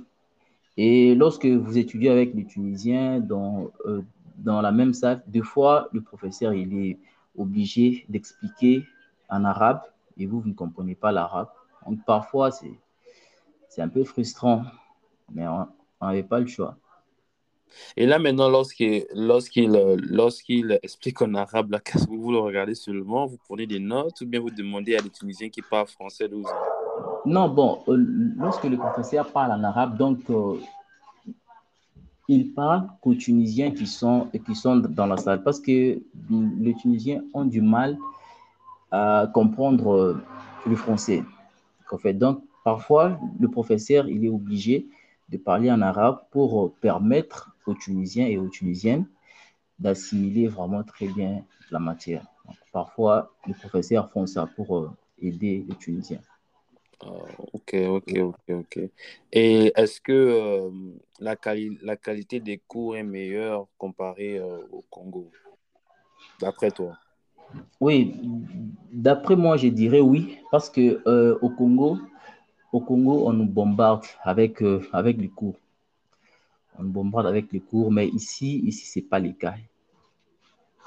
Et 0.76 1.14
lorsque 1.14 1.46
vous 1.46 1.78
étudiez 1.78 2.10
avec 2.10 2.34
les 2.34 2.44
Tunisiens 2.44 3.20
dans, 3.20 3.70
euh, 3.86 4.02
dans 4.38 4.60
la 4.60 4.72
même 4.72 4.94
salle, 4.94 5.22
des 5.26 5.42
fois, 5.42 5.88
le 5.92 6.00
professeur, 6.00 6.54
il 6.54 6.74
est 6.74 6.98
obligé 7.36 8.06
d'expliquer 8.08 8.84
en 9.28 9.44
arabe 9.44 9.82
et 10.16 10.26
vous, 10.26 10.40
vous 10.40 10.48
ne 10.48 10.54
comprenez 10.54 10.94
pas 10.94 11.12
l'arabe. 11.12 11.48
Donc, 11.86 12.04
parfois, 12.04 12.50
c'est, 12.50 12.72
un 13.82 13.88
peu 13.88 14.04
frustrant, 14.04 14.64
mais 15.32 15.46
on 15.46 15.66
n'avait 16.00 16.22
pas 16.22 16.40
le 16.40 16.46
choix. 16.46 16.76
Et 17.96 18.06
là, 18.06 18.18
maintenant, 18.18 18.48
lorsqu'il 18.48 19.06
euh, 19.12 19.96
lorsqu'il 20.00 20.78
explique 20.82 21.22
en 21.22 21.34
arabe, 21.34 21.78
qu'est-ce 21.84 22.06
que 22.06 22.10
vous 22.10 22.32
le 22.32 22.38
regardez 22.38 22.74
seulement, 22.74 23.26
vous 23.26 23.38
prenez 23.38 23.66
des 23.66 23.78
notes 23.78 24.20
ou 24.20 24.26
bien 24.26 24.40
vous 24.40 24.50
demandez 24.50 24.96
à 24.96 25.00
des 25.00 25.10
Tunisiens 25.10 25.48
qui 25.48 25.62
parlent 25.62 25.86
français 25.86 26.28
de 26.28 26.36
vous? 26.36 26.46
Non, 27.26 27.48
bon, 27.48 27.82
euh, 27.88 27.96
lorsque 28.36 28.64
le 28.64 28.76
professeur 28.78 29.30
parle 29.30 29.52
en 29.52 29.62
arabe, 29.62 29.96
donc, 29.96 30.18
euh, 30.30 30.58
il 32.28 32.52
parle 32.54 32.88
qu'aux 33.00 33.14
Tunisiens 33.14 33.72
qui 33.72 33.86
sont, 33.86 34.28
qui 34.46 34.54
sont 34.54 34.76
dans 34.76 35.06
la 35.06 35.16
salle 35.16 35.42
parce 35.42 35.60
que 35.60 36.00
les 36.30 36.74
Tunisiens 36.74 37.22
ont 37.34 37.44
du 37.44 37.60
mal 37.60 37.98
à 38.90 39.28
comprendre 39.34 39.94
euh, 39.94 40.22
le 40.66 40.76
français. 40.76 41.24
En 41.90 41.98
fait, 41.98 42.14
donc, 42.14 42.42
parfois, 42.64 43.18
le 43.38 43.48
professeur, 43.48 44.08
il 44.08 44.24
est 44.24 44.28
obligé 44.28 44.86
de 45.28 45.36
parler 45.36 45.70
en 45.70 45.82
arabe 45.82 46.20
pour 46.30 46.72
permettre 46.80 47.54
aux 47.66 47.74
Tunisiens 47.74 48.26
et 48.26 48.38
aux 48.38 48.48
Tunisiennes 48.48 49.06
d'assimiler 49.78 50.46
vraiment 50.46 50.84
très 50.84 51.08
bien 51.08 51.42
la 51.70 51.78
matière. 51.78 52.24
Parfois, 52.72 53.32
les 53.46 53.54
professeurs 53.54 54.08
font 54.10 54.26
ça 54.26 54.46
pour 54.46 54.90
aider 55.20 55.64
les 55.68 55.74
Tunisiens. 55.76 56.20
Ah, 57.02 57.08
ok, 57.54 57.74
ok, 57.88 58.12
ok, 58.20 58.50
ok. 58.50 58.78
Et 59.32 59.72
est-ce 59.74 60.00
que 60.00 60.12
euh, 60.12 60.70
la, 61.18 61.34
quali- 61.36 61.78
la 61.82 61.96
qualité 61.96 62.40
des 62.40 62.58
cours 62.58 62.96
est 62.96 63.02
meilleure 63.02 63.66
comparée 63.78 64.38
euh, 64.38 64.58
au 64.70 64.82
Congo, 64.90 65.30
d'après 66.40 66.70
toi? 66.70 66.98
Oui, 67.80 68.14
d'après 68.92 69.34
moi, 69.36 69.56
je 69.56 69.68
dirais 69.68 70.00
oui, 70.00 70.38
parce 70.50 70.68
que 70.68 71.00
euh, 71.08 71.38
au 71.40 71.48
Congo, 71.48 71.98
au 72.72 72.80
Congo, 72.80 73.26
on 73.26 73.32
nous 73.32 73.46
bombarde 73.46 74.04
avec, 74.22 74.62
avec 74.92 75.16
les 75.16 75.28
cours. 75.28 75.56
On 76.78 76.82
nous 76.82 76.90
bombarde 76.90 77.26
avec 77.26 77.50
les 77.52 77.60
cours, 77.60 77.90
mais 77.90 78.08
ici, 78.08 78.58
ici, 78.66 78.86
c'est 78.86 79.02
pas 79.08 79.18
le 79.18 79.32
cas. 79.32 79.54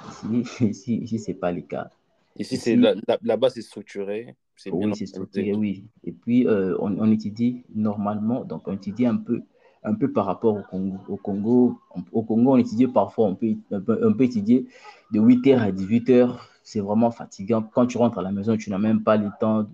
Ici, 0.08 0.46
ici, 0.70 0.96
ici, 0.98 1.20
c'est 1.20 1.34
pas 1.34 1.52
le 1.52 1.62
cas. 1.62 1.90
Ici, 2.38 2.58
c'est 2.58 2.76
là, 2.76 2.94
là- 3.08 3.20
là-bas, 3.22 3.50
c'est 3.50 3.62
structuré, 3.62 4.36
oui, 4.72 4.96
c'est 4.96 5.06
structuré, 5.06 5.54
oui. 5.54 5.86
Et 6.04 6.12
puis, 6.12 6.48
euh, 6.48 6.76
on, 6.80 6.98
on 7.00 7.12
étudie 7.12 7.64
normalement, 7.76 8.44
donc 8.44 8.68
on 8.68 8.74
étudie 8.74 9.06
un 9.06 9.18
peu, 9.18 9.42
un 9.84 9.96
peu 9.96 10.12
par 10.12 10.26
rapport 10.26 10.56
au 10.56 10.62
Congo. 10.64 10.98
Au 11.08 11.18
Congo, 11.18 11.80
on, 11.96 12.04
au 12.12 12.24
Congo, 12.24 12.54
on 12.54 12.58
étudie 12.58 12.88
parfois, 12.88 13.28
on 13.28 13.36
peut, 13.36 13.56
on 13.72 13.82
peut, 13.82 14.00
on 14.08 14.14
peut 14.14 14.24
étudier 14.24 14.68
de 15.12 15.20
8h 15.20 15.60
à 15.60 15.72
18h. 15.72 16.38
C'est 16.64 16.80
vraiment 16.80 17.12
fatigant. 17.12 17.62
Quand 17.62 17.88
tu 17.88 17.98
rentres 17.98 18.20
à 18.20 18.22
la 18.22 18.32
maison, 18.32 18.56
tu 18.56 18.70
n'as 18.70 18.78
même 18.78 19.04
pas 19.04 19.18
le 19.18 19.30
temps 19.40 19.68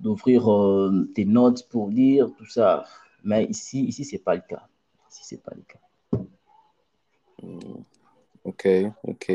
d'ouvrir 0.00 0.52
euh, 0.52 1.08
tes 1.14 1.24
notes 1.24 1.68
pour 1.68 1.88
lire, 1.88 2.28
tout 2.36 2.46
ça. 2.46 2.84
Mais 3.24 3.44
ici, 3.46 3.84
ici, 3.84 4.04
c'est 4.04 4.18
pas 4.18 4.34
le 4.34 4.42
cas. 4.48 4.66
Ici, 5.10 5.22
c'est 5.24 5.42
pas 5.42 5.52
le 5.54 5.62
cas. 5.62 5.78
Hmm, 7.42 7.82
Ok, 8.44 8.68
ok. 9.02 9.32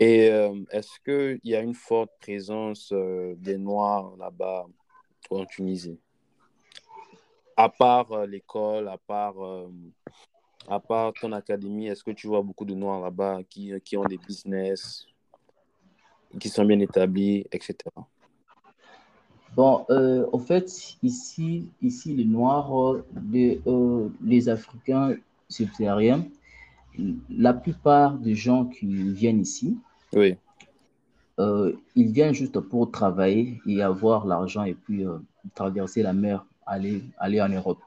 Et 0.00 0.30
euh, 0.30 0.54
est-ce 0.70 1.00
qu'il 1.04 1.40
y 1.42 1.56
a 1.56 1.60
une 1.60 1.74
forte 1.74 2.12
présence 2.20 2.90
euh, 2.92 3.34
des 3.36 3.58
Noirs 3.58 4.14
là-bas 4.16 4.66
en 5.30 5.44
Tunisie? 5.44 5.98
À 7.56 7.68
part 7.68 8.12
euh, 8.12 8.26
l'école, 8.26 8.86
à 8.86 8.96
part, 8.96 9.34
à 10.68 10.78
part 10.78 11.12
ton 11.14 11.32
académie, 11.32 11.88
est-ce 11.88 12.04
que 12.04 12.12
tu 12.12 12.28
vois 12.28 12.42
beaucoup 12.42 12.64
de 12.64 12.74
Noirs 12.74 13.00
là-bas 13.00 13.40
qui, 13.50 13.72
qui 13.84 13.96
ont 13.96 14.04
des 14.04 14.18
business, 14.18 15.04
qui 16.38 16.48
sont 16.48 16.64
bien 16.64 16.78
établis, 16.78 17.44
etc. 17.50 17.74
Bon, 19.56 19.84
en 19.88 20.38
fait, 20.38 20.66
ici, 21.02 21.68
ici, 21.82 22.14
les 22.14 22.24
Noirs, 22.24 23.02
les, 23.32 23.60
les 24.22 24.48
Africains 24.48 25.16
subsahariens, 25.48 26.24
la 27.28 27.54
plupart 27.54 28.18
des 28.18 28.36
gens 28.36 28.66
qui 28.66 28.86
viennent 28.86 29.40
ici, 29.40 29.76
Oui. 30.14 30.36
euh, 31.38 31.72
ils 31.94 32.10
viennent 32.12 32.34
juste 32.34 32.58
pour 32.60 32.90
travailler 32.90 33.60
et 33.66 33.82
avoir 33.82 34.26
l'argent 34.26 34.64
et 34.64 34.74
puis 34.74 35.04
euh, 35.06 35.18
traverser 35.54 36.02
la 36.02 36.12
mer, 36.12 36.44
aller, 36.66 37.02
aller 37.18 37.40
en 37.40 37.48
Europe. 37.48 37.78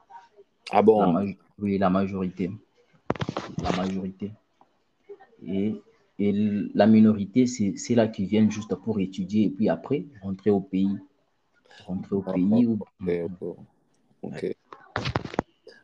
Ah 0.70 0.82
bon? 0.82 1.34
oui, 1.58 1.78
la 1.78 1.90
majorité. 1.90 2.50
La 3.62 3.72
majorité. 3.72 4.32
Et, 5.44 5.74
et 6.18 6.32
la 6.74 6.86
minorité, 6.86 7.46
c'est 7.46 7.94
là 7.94 8.08
qu'ils 8.08 8.26
viennent 8.26 8.50
juste 8.50 8.74
pour 8.76 9.00
étudier 9.00 9.46
et 9.46 9.50
puis 9.50 9.68
après 9.68 10.06
rentrer 10.22 10.50
au 10.50 10.60
pays. 10.60 10.96
Rentrer 11.86 12.16
au 12.16 12.24
Ah, 12.26 12.32
pays. 12.32 12.66
Ou... 12.66 12.78
ok, 13.00 13.30
ok. 13.42 13.56
ok. 14.22 14.56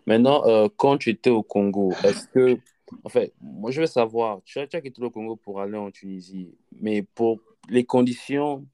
Maintenant, 0.07 0.43
euh, 0.47 0.69
quand 0.77 0.97
tu 0.97 1.11
étais 1.11 1.31
au 1.31 1.43
Congo, 1.43 1.93
est-ce 2.05 2.27
que, 2.29 2.59
en 3.05 3.09
fait, 3.09 3.33
moi 3.41 3.71
je 3.71 3.81
veux 3.81 3.87
savoir, 3.87 4.41
tu 4.45 4.59
as, 4.59 4.67
quitté 4.67 5.01
le 5.01 5.11
Congo 5.11 5.37
pour 5.37 5.61
aller 5.61 5.77
en 5.77 5.91
Tunisie, 5.91 6.57
mais 6.81 7.03
pour 7.03 7.41
les 7.69 7.85
conditions 7.85 8.67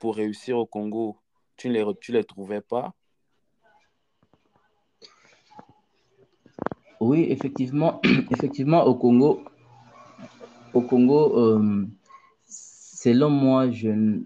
pour 0.00 0.16
réussir 0.16 0.58
au 0.58 0.66
Congo, 0.66 1.16
tu 1.56 1.68
ne 1.68 1.74
les, 1.74 1.84
tu 2.00 2.12
les 2.12 2.24
trouvais 2.24 2.60
pas? 2.60 2.94
Oui, 7.00 7.26
effectivement, 7.28 8.00
effectivement, 8.30 8.84
au 8.84 8.94
Congo, 8.94 9.42
au 10.72 10.82
Congo, 10.82 11.38
euh, 11.38 11.86
selon 12.46 13.30
moi, 13.30 13.70
je, 13.70 14.20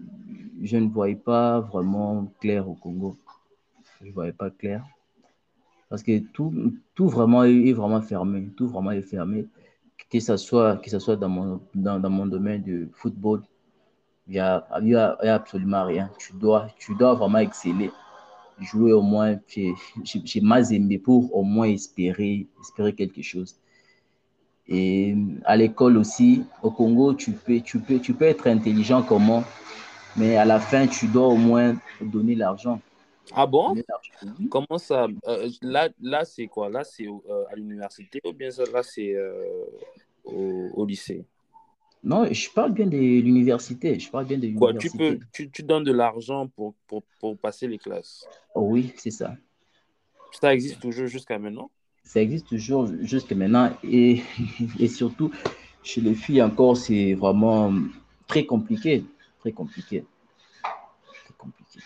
je 0.61 0.77
ne 0.77 0.89
voyais 0.89 1.15
pas 1.15 1.59
vraiment 1.59 2.31
clair 2.39 2.69
au 2.69 2.75
Congo. 2.75 3.17
Je 3.99 4.07
ne 4.07 4.11
voyais 4.11 4.33
pas 4.33 4.49
clair. 4.49 4.83
Parce 5.91 6.03
que 6.03 6.19
tout, 6.19 6.53
tout 6.95 7.09
vraiment 7.09 7.43
est, 7.43 7.73
vraiment 7.73 8.01
fermé. 8.01 8.47
Tout 8.55 8.69
vraiment 8.69 8.91
est 8.91 9.01
fermé. 9.01 9.45
Que 10.09 10.21
ce 10.21 10.37
soit, 10.37 10.77
que 10.77 10.97
soit 10.99 11.17
dans 11.17 11.27
mon, 11.27 11.61
dans, 11.75 11.99
dans 11.99 12.09
mon 12.09 12.25
domaine 12.25 12.63
de 12.63 12.87
football, 12.93 13.41
il 14.25 14.31
n'y 14.31 14.39
a, 14.39 14.65
a, 14.69 15.33
absolument 15.33 15.83
rien. 15.83 16.09
Tu 16.17 16.31
dois, 16.31 16.69
tu 16.79 16.95
dois 16.95 17.13
vraiment 17.15 17.39
exceller. 17.39 17.91
Jouer 18.61 18.93
au 18.93 19.01
moins 19.01 19.37
chez, 19.47 19.73
chez, 20.05 20.25
chez 20.25 20.97
pour 21.03 21.35
au 21.35 21.43
moins 21.43 21.67
espérer, 21.67 22.47
espérer 22.61 22.93
quelque 22.93 23.21
chose. 23.21 23.57
Et 24.69 25.17
à 25.43 25.57
l'école 25.57 25.97
aussi, 25.97 26.45
au 26.63 26.71
Congo, 26.71 27.15
tu 27.15 27.33
peux, 27.33 27.59
tu 27.59 27.79
peux, 27.79 27.99
tu 27.99 28.13
peux 28.13 28.25
être 28.25 28.47
intelligent 28.47 29.03
comment, 29.03 29.43
mais 30.15 30.37
à 30.37 30.45
la 30.45 30.61
fin, 30.61 30.87
tu 30.87 31.07
dois 31.07 31.27
au 31.27 31.35
moins 31.35 31.75
donner 31.99 32.35
l'argent. 32.35 32.79
Ah 33.33 33.47
bon? 33.47 33.75
Oui. 33.75 34.49
Comment 34.49 34.77
ça? 34.77 35.07
euh, 35.27 35.49
là, 35.61 35.89
là 36.01 36.25
c'est 36.25 36.47
quoi? 36.47 36.69
Là, 36.69 36.83
c'est 36.83 37.07
euh, 37.07 37.45
à 37.51 37.55
l'université 37.55 38.21
ou 38.25 38.33
bien 38.33 38.51
ça, 38.51 38.63
là, 38.71 38.83
c'est 38.83 39.15
euh, 39.15 39.65
au, 40.25 40.69
au 40.73 40.85
lycée? 40.85 41.25
Non, 42.03 42.25
je 42.31 42.49
parle 42.49 42.71
bien 42.73 42.87
de 42.87 42.97
l'université. 42.97 43.99
Je 43.99 44.09
parle 44.09 44.25
bien 44.25 44.37
de 44.37 44.47
Quoi, 44.57 44.73
tu 44.73 44.89
peux, 44.89 45.19
tu, 45.31 45.49
tu 45.51 45.63
donnes 45.63 45.83
de 45.83 45.91
l'argent 45.91 46.47
pour, 46.47 46.73
pour, 46.87 47.03
pour 47.19 47.37
passer 47.37 47.67
les 47.67 47.77
classes? 47.77 48.27
Oh 48.55 48.61
oui, 48.61 48.91
c'est 48.97 49.11
ça. 49.11 49.35
Ça 50.31 50.53
existe 50.53 50.79
toujours 50.79 51.07
jusqu'à 51.07 51.37
maintenant? 51.37 51.69
Ça 52.03 52.21
existe 52.21 52.47
toujours 52.47 52.87
jusque 53.01 53.31
maintenant. 53.33 53.71
Et, 53.83 54.23
et 54.79 54.87
surtout, 54.87 55.31
chez 55.83 56.01
les 56.01 56.15
filles 56.15 56.41
encore, 56.41 56.75
c'est 56.75 57.13
vraiment 57.13 57.71
très 58.27 58.45
compliqué. 58.45 59.05
Très 59.39 59.51
compliqué. 59.51 60.03
Très 60.63 61.33
compliqué. 61.37 61.79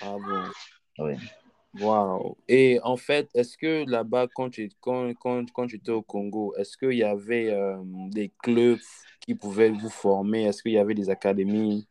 Ah 0.00 0.16
bon? 0.18 1.04
Ouais. 1.04 1.18
Wow. 1.80 2.36
Et 2.48 2.78
en 2.84 2.96
fait, 2.96 3.28
est-ce 3.34 3.58
que 3.58 3.88
là-bas, 3.88 4.28
quand 4.32 4.50
tu, 4.50 4.70
quand, 4.80 5.12
quand, 5.18 5.44
quand 5.52 5.66
tu 5.66 5.76
étais 5.76 5.90
au 5.90 6.02
Congo, 6.02 6.54
est-ce 6.56 6.76
qu'il 6.76 6.96
y 6.96 7.02
avait 7.02 7.50
euh, 7.50 7.76
des 8.10 8.30
clubs 8.42 8.78
qui 9.20 9.34
pouvaient 9.34 9.70
vous 9.70 9.88
former? 9.88 10.44
Est-ce 10.44 10.62
qu'il 10.62 10.72
y 10.72 10.78
avait 10.78 10.94
des 10.94 11.10
académies 11.10 11.88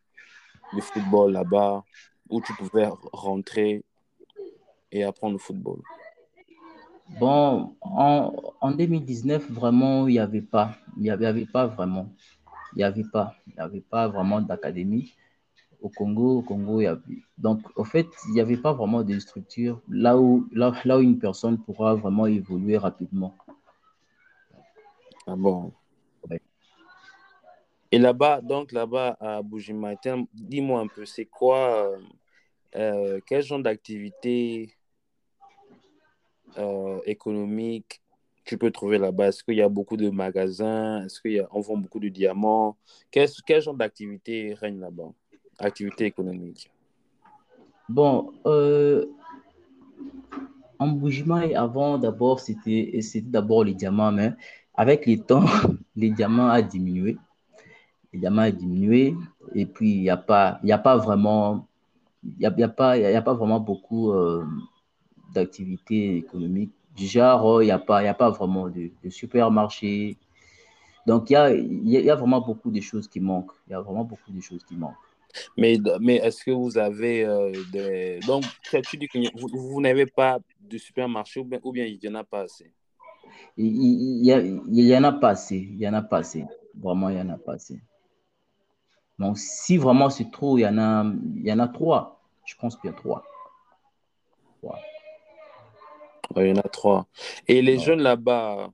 de 0.74 0.80
football 0.80 1.32
là-bas 1.32 1.84
où 2.30 2.40
tu 2.40 2.54
pouvais 2.54 2.88
rentrer 3.12 3.84
et 4.90 5.04
apprendre 5.04 5.34
le 5.34 5.38
football? 5.38 5.82
Bon, 7.20 7.76
en, 7.82 8.34
en 8.60 8.70
2019, 8.70 9.50
vraiment, 9.50 10.08
il 10.08 10.12
n'y 10.12 10.18
avait 10.18 10.40
pas. 10.40 10.76
Il 10.96 11.02
n'y 11.02 11.10
avait, 11.10 11.26
avait, 11.26 11.46
pas 11.46 11.66
vraiment. 11.66 12.10
Il 12.72 12.78
n'y 12.78 12.84
avait 12.84 13.04
pas. 13.04 13.34
Il 13.46 13.52
n'y 13.54 13.60
avait 13.60 13.82
pas 13.82 14.08
vraiment 14.08 14.40
d'académie. 14.40 15.12
Au 15.84 15.90
Congo, 15.90 16.38
au 16.38 16.42
Congo, 16.42 16.80
il 16.80 16.84
y 16.84 16.86
avait... 16.86 17.22
Donc, 17.36 17.60
au 17.76 17.84
fait, 17.84 18.06
il 18.28 18.32
n'y 18.32 18.40
avait 18.40 18.56
pas 18.56 18.72
vraiment 18.72 19.02
de 19.04 19.18
structure 19.18 19.82
là 19.86 20.16
où, 20.16 20.48
là, 20.50 20.72
là 20.86 20.96
où 20.96 21.02
une 21.02 21.18
personne 21.18 21.58
pourra 21.58 21.94
vraiment 21.94 22.26
évoluer 22.26 22.78
rapidement. 22.78 23.34
Ah 25.26 25.36
bon. 25.36 25.74
Ouais. 26.30 26.40
Et 27.92 27.98
là-bas, 27.98 28.40
donc 28.40 28.72
là-bas 28.72 29.18
à 29.20 29.42
Bougimaïten, 29.42 30.26
dis-moi 30.32 30.80
un 30.80 30.86
peu, 30.86 31.04
c'est 31.04 31.26
quoi, 31.26 31.90
euh, 31.90 31.98
euh, 32.76 33.20
quel 33.26 33.42
genre 33.42 33.60
d'activité 33.60 34.74
euh, 36.56 36.98
économique 37.04 38.00
tu 38.46 38.56
peux 38.56 38.70
trouver 38.70 38.96
là-bas? 38.96 39.28
Est-ce 39.28 39.44
qu'il 39.44 39.56
y 39.56 39.62
a 39.62 39.68
beaucoup 39.68 39.98
de 39.98 40.08
magasins? 40.08 41.04
Est-ce 41.04 41.20
qu'on 41.20 41.60
vend 41.60 41.76
beaucoup 41.76 42.00
de 42.00 42.08
diamants? 42.08 42.78
Quel, 43.10 43.28
quel 43.46 43.60
genre 43.60 43.74
d'activité 43.74 44.54
règne 44.54 44.80
là-bas? 44.80 45.12
Activité 45.58 46.06
économique. 46.06 46.70
Bon, 47.88 48.32
euh, 48.46 49.04
en 50.78 50.88
Bougimaï, 50.88 51.54
avant, 51.54 51.98
d'abord, 51.98 52.40
c'était 52.40 52.98
d'abord 53.22 53.64
les 53.64 53.74
diamants, 53.74 54.12
mais 54.12 54.32
avec 54.74 55.06
le 55.06 55.18
temps, 55.18 55.44
les 55.96 56.10
diamants 56.10 56.48
a 56.48 56.62
diminué. 56.62 57.16
Les 58.12 58.18
diamants 58.20 58.42
a 58.42 58.50
diminué, 58.50 59.14
et 59.54 59.66
puis 59.66 59.92
il 59.92 60.00
n'y 60.02 60.10
a, 60.10 60.16
pas- 60.16 60.60
a 60.68 60.78
pas 60.78 60.96
vraiment, 60.96 61.66
il 62.24 62.46
a, 62.46 62.54
y 62.56 62.62
a 62.62 63.22
pas, 63.22 63.34
vraiment 63.34 63.60
beaucoup 63.60 64.12
euh, 64.12 64.44
d'activités 65.32 66.16
économiques. 66.16 66.72
Du 66.96 67.06
genre, 67.06 67.44
oh, 67.44 67.60
il 67.60 67.66
n'y 67.66 67.70
a 67.72 67.78
pas, 67.78 67.98
a 67.98 68.14
pas 68.14 68.30
vraiment 68.30 68.68
de, 68.68 68.90
de 69.02 69.10
supermarché. 69.10 70.16
Donc, 71.06 71.28
il 71.28 71.32
y 71.32 71.36
a, 71.36 71.52
y 71.54 72.10
a 72.10 72.14
vraiment 72.14 72.40
beaucoup 72.40 72.70
de 72.70 72.80
choses 72.80 73.08
qui 73.08 73.20
manquent. 73.20 73.52
Il 73.66 73.72
y 73.72 73.74
a 73.74 73.80
vraiment 73.80 74.04
beaucoup 74.04 74.30
de 74.30 74.40
choses 74.40 74.64
qui 74.64 74.76
manquent. 74.76 74.94
Mais, 75.56 75.78
mais 76.00 76.16
est-ce 76.16 76.44
que 76.44 76.50
vous 76.50 76.78
avez 76.78 77.24
euh, 77.24 77.52
des... 77.72 78.20
Donc, 78.26 78.44
tu 78.88 78.96
dis 78.96 79.08
que 79.08 79.18
vous, 79.38 79.48
vous 79.52 79.80
n'avez 79.80 80.06
pas 80.06 80.38
de 80.60 80.78
supermarché 80.78 81.40
ou 81.40 81.44
bien, 81.44 81.60
ou 81.62 81.72
bien 81.72 81.84
il 81.84 81.98
n'y 82.02 82.08
en 82.08 82.16
a 82.16 82.24
pas 82.24 82.42
assez? 82.42 82.72
Il, 83.56 83.66
il, 83.66 84.18
il 84.20 84.24
y 84.26 84.32
a- 84.32 84.40
il 84.40 84.86
y 84.86 84.96
en 84.96 85.04
a 85.04 85.12
pas 85.12 85.30
assez. 85.30 85.56
Il 85.56 85.78
y 85.80 85.88
en 85.88 85.94
a 85.94 86.02
pas 86.02 86.18
assez. 86.18 86.44
Vraiment, 86.74 87.08
il 87.08 87.16
y 87.16 87.20
en 87.20 87.28
a 87.30 87.38
pas 87.38 87.54
assez. 87.54 87.80
Donc, 89.18 89.38
si 89.38 89.76
vraiment 89.76 90.10
c'est 90.10 90.30
trop, 90.30 90.58
il 90.58 90.62
y 90.62 90.66
en 90.66 90.78
a, 90.78 91.04
il 91.36 91.46
y 91.46 91.52
en 91.52 91.60
a 91.60 91.68
trois. 91.68 92.20
Je 92.44 92.54
pense 92.56 92.76
qu'il 92.76 92.90
y 92.90 92.92
a 92.92 92.96
trois. 92.96 93.24
Trois. 94.58 94.78
Ouais, 96.34 96.50
Il 96.50 96.56
y 96.56 96.58
en 96.58 96.60
a 96.60 96.68
trois. 96.68 97.06
Et 97.46 97.62
les 97.62 97.76
Ouais. 97.76 97.84
jeunes 97.84 98.02
là-bas, 98.02 98.70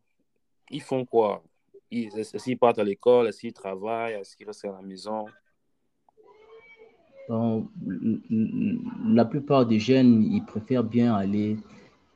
ils 0.70 0.80
font 0.80 1.04
quoi? 1.04 1.42
Est-ce 1.90 2.42
qu'ils 2.42 2.58
partent 2.58 2.78
à 2.78 2.84
l'école? 2.84 3.28
Est-ce 3.28 3.40
qu'ils 3.40 3.52
travaillent? 3.52 4.14
Est-ce 4.14 4.34
qu'ils 4.36 4.46
restent 4.46 4.64
à 4.64 4.72
la 4.72 4.80
maison? 4.82 5.26
Donc, 7.30 7.68
la 9.06 9.24
plupart 9.24 9.64
des 9.64 9.78
jeunes, 9.78 10.24
ils 10.24 10.44
préfèrent 10.44 10.82
bien 10.82 11.14
aller, 11.14 11.58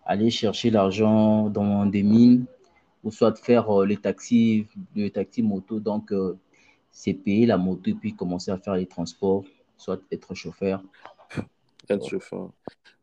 aller 0.05 0.29
chercher 0.29 0.71
l'argent 0.71 1.49
dans 1.51 1.87
des 1.87 2.03
mines 2.03 2.47
ou 3.05 3.13
soit 3.13 3.39
faire 3.39 3.71
euh, 3.71 3.87
les 3.87 3.97
taxis, 3.97 4.67
le 4.97 5.09
taxi 5.11 5.41
moto. 5.41 5.79
Donc, 5.79 6.11
euh, 6.11 6.37
c'est 6.91 7.15
payer 7.15 7.47
la 7.47 7.57
moto 7.57 7.91
et 7.91 7.95
puis 7.95 8.13
commencer 8.13 8.51
à 8.51 8.59
faire 8.59 8.75
les 8.75 8.87
transports, 8.87 9.45
soit 9.77 10.01
être 10.11 10.35
chauffeur. 10.35 10.83
être 11.89 12.09
chauffeur. 12.09 12.51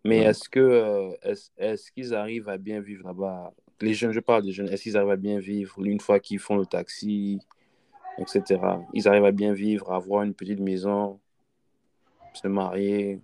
Mais 0.04 0.20
Ouais. 0.20 0.26
est-ce 0.26 0.50
que 0.50 0.60
euh, 0.60 1.12
est-ce, 1.56 1.94
qu'ils 1.94 2.14
arrivent 2.14 2.50
à 2.50 2.58
bien 2.58 2.82
vivre 2.82 3.08
là-bas? 3.08 3.54
Les 3.80 3.94
jeunes, 3.94 4.12
je 4.12 4.20
parle 4.20 4.44
des 4.44 4.52
jeunes, 4.52 4.68
est-ce 4.68 4.84
qu'ils 4.84 4.98
arrivent 4.98 5.12
à 5.12 5.16
bien 5.16 5.40
vivre 5.40 5.82
une 5.82 6.02
fois 6.02 6.20
qu'ils 6.20 6.40
font 6.40 6.58
le 6.58 6.66
taxi, 6.66 7.40
etc. 8.18 8.60
Ils 8.94 9.08
arrivent 9.08 9.24
à 9.24 9.32
bien 9.32 9.54
vivre, 9.54 9.94
à 9.94 9.96
avoir 9.96 10.24
une 10.24 10.34
petite 10.34 10.60
maison, 10.60 11.21
se 12.34 12.48
marier. 12.48 13.22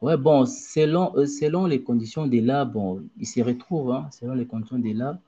Ouais, 0.00 0.16
bon, 0.16 0.46
selon, 0.46 1.16
euh, 1.16 1.26
selon 1.26 1.66
les 1.66 1.82
conditions 1.82 2.26
de 2.26 2.40
là, 2.40 2.64
bon, 2.64 3.04
ils 3.18 3.26
s'y 3.26 3.40
retrouvent, 3.40 3.92
hein, 3.92 4.08
selon 4.10 4.34
les 4.34 4.46
conditions 4.46 4.78
de 4.78 4.92
là. 4.92 5.18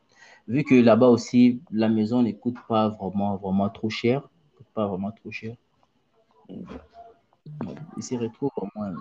Vu 0.49 0.65
que 0.65 0.75
là-bas 0.75 1.07
aussi, 1.09 1.61
la 1.71 1.89
maison 1.89 2.23
ne 2.23 2.33
coûte 2.33 2.57
pas 2.69 2.89
vraiment, 2.89 3.37
vraiment 3.37 3.71
trop 3.71 3.89
cher, 3.89 4.23
ne 4.23 4.59
coûte 4.59 4.67
pas 4.75 4.87
vraiment 4.87 5.13
trop 5.13 5.31
cher. 5.31 5.55
Ouais, 6.49 6.57
Ils 7.97 8.03
s'y 8.03 8.17
retrouvent 8.17 8.51
au 8.57 8.69
moins. 8.75 8.95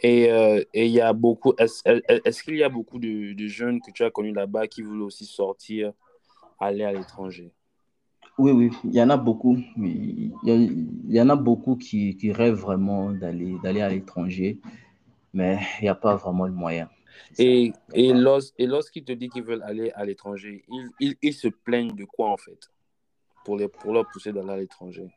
Et 0.00 0.30
euh, 0.30 0.62
et 0.74 0.86
il 0.86 0.92
y 0.92 1.00
a 1.00 1.12
beaucoup, 1.12 1.54
est-ce, 1.58 1.82
est-ce 2.24 2.42
qu'il 2.42 2.56
y 2.56 2.62
a 2.62 2.68
beaucoup 2.68 2.98
de, 3.00 3.32
de 3.32 3.46
jeunes 3.48 3.80
que 3.80 3.90
tu 3.90 4.04
as 4.04 4.10
connus 4.10 4.32
là-bas 4.32 4.68
qui 4.68 4.82
voulaient 4.82 5.04
aussi 5.04 5.24
sortir, 5.24 5.92
aller 6.60 6.84
à 6.84 6.92
l'étranger? 6.92 7.52
Oui, 8.38 8.52
oui, 8.52 8.70
il 8.84 8.94
y 8.94 9.02
en 9.02 9.10
a 9.10 9.16
beaucoup. 9.16 9.56
Il 9.76 10.32
y, 10.44 10.50
a- 10.50 10.54
il 10.54 11.12
y 11.12 11.20
en 11.20 11.28
a 11.28 11.36
beaucoup 11.36 11.76
qui, 11.76 12.16
qui 12.16 12.32
rêvent 12.32 12.54
vraiment 12.54 13.10
d'aller, 13.12 13.56
d'aller 13.62 13.80
à 13.80 13.88
l'étranger, 13.88 14.60
mais 15.34 15.58
il 15.80 15.84
n'y 15.84 15.88
a 15.88 15.94
pas 15.96 16.16
vraiment 16.16 16.46
le 16.46 16.52
moyen. 16.52 16.88
C'est 17.32 17.34
ça. 17.34 17.42
Et, 17.42 17.72
Il 17.94 18.06
y 18.06 18.12
a 18.12 18.14
et, 18.14 18.24
pas- 18.24 18.38
et 18.58 18.66
lorsqu'ils 18.66 19.04
te 19.04 19.12
disent 19.12 19.30
qu'ils 19.30 19.42
veulent 19.42 19.62
aller 19.62 19.90
à 19.92 20.04
l'étranger, 20.04 20.64
ils, 20.68 20.90
ils, 21.00 21.16
ils 21.22 21.34
se 21.34 21.48
plaignent 21.48 21.94
de 21.94 22.04
quoi 22.04 22.30
en 22.30 22.36
fait? 22.36 22.70
Pour, 23.44 23.56
les, 23.56 23.68
pour 23.68 23.92
leur 23.94 24.06
pousser 24.10 24.32
d'aller 24.32 24.50
à 24.50 24.56
l'étranger 24.56 25.08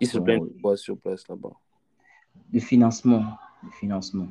Ils 0.00 0.06
se 0.08 0.18
Bon, 0.18 0.24
plaignent 0.24 0.46
de 0.46 0.60
quoi 0.62 0.76
sur 0.76 0.96
place 0.98 1.26
là-bas? 1.28 1.52
Le 2.52 2.60
financement, 2.60 3.24
le 3.62 3.70
financement, 3.70 4.28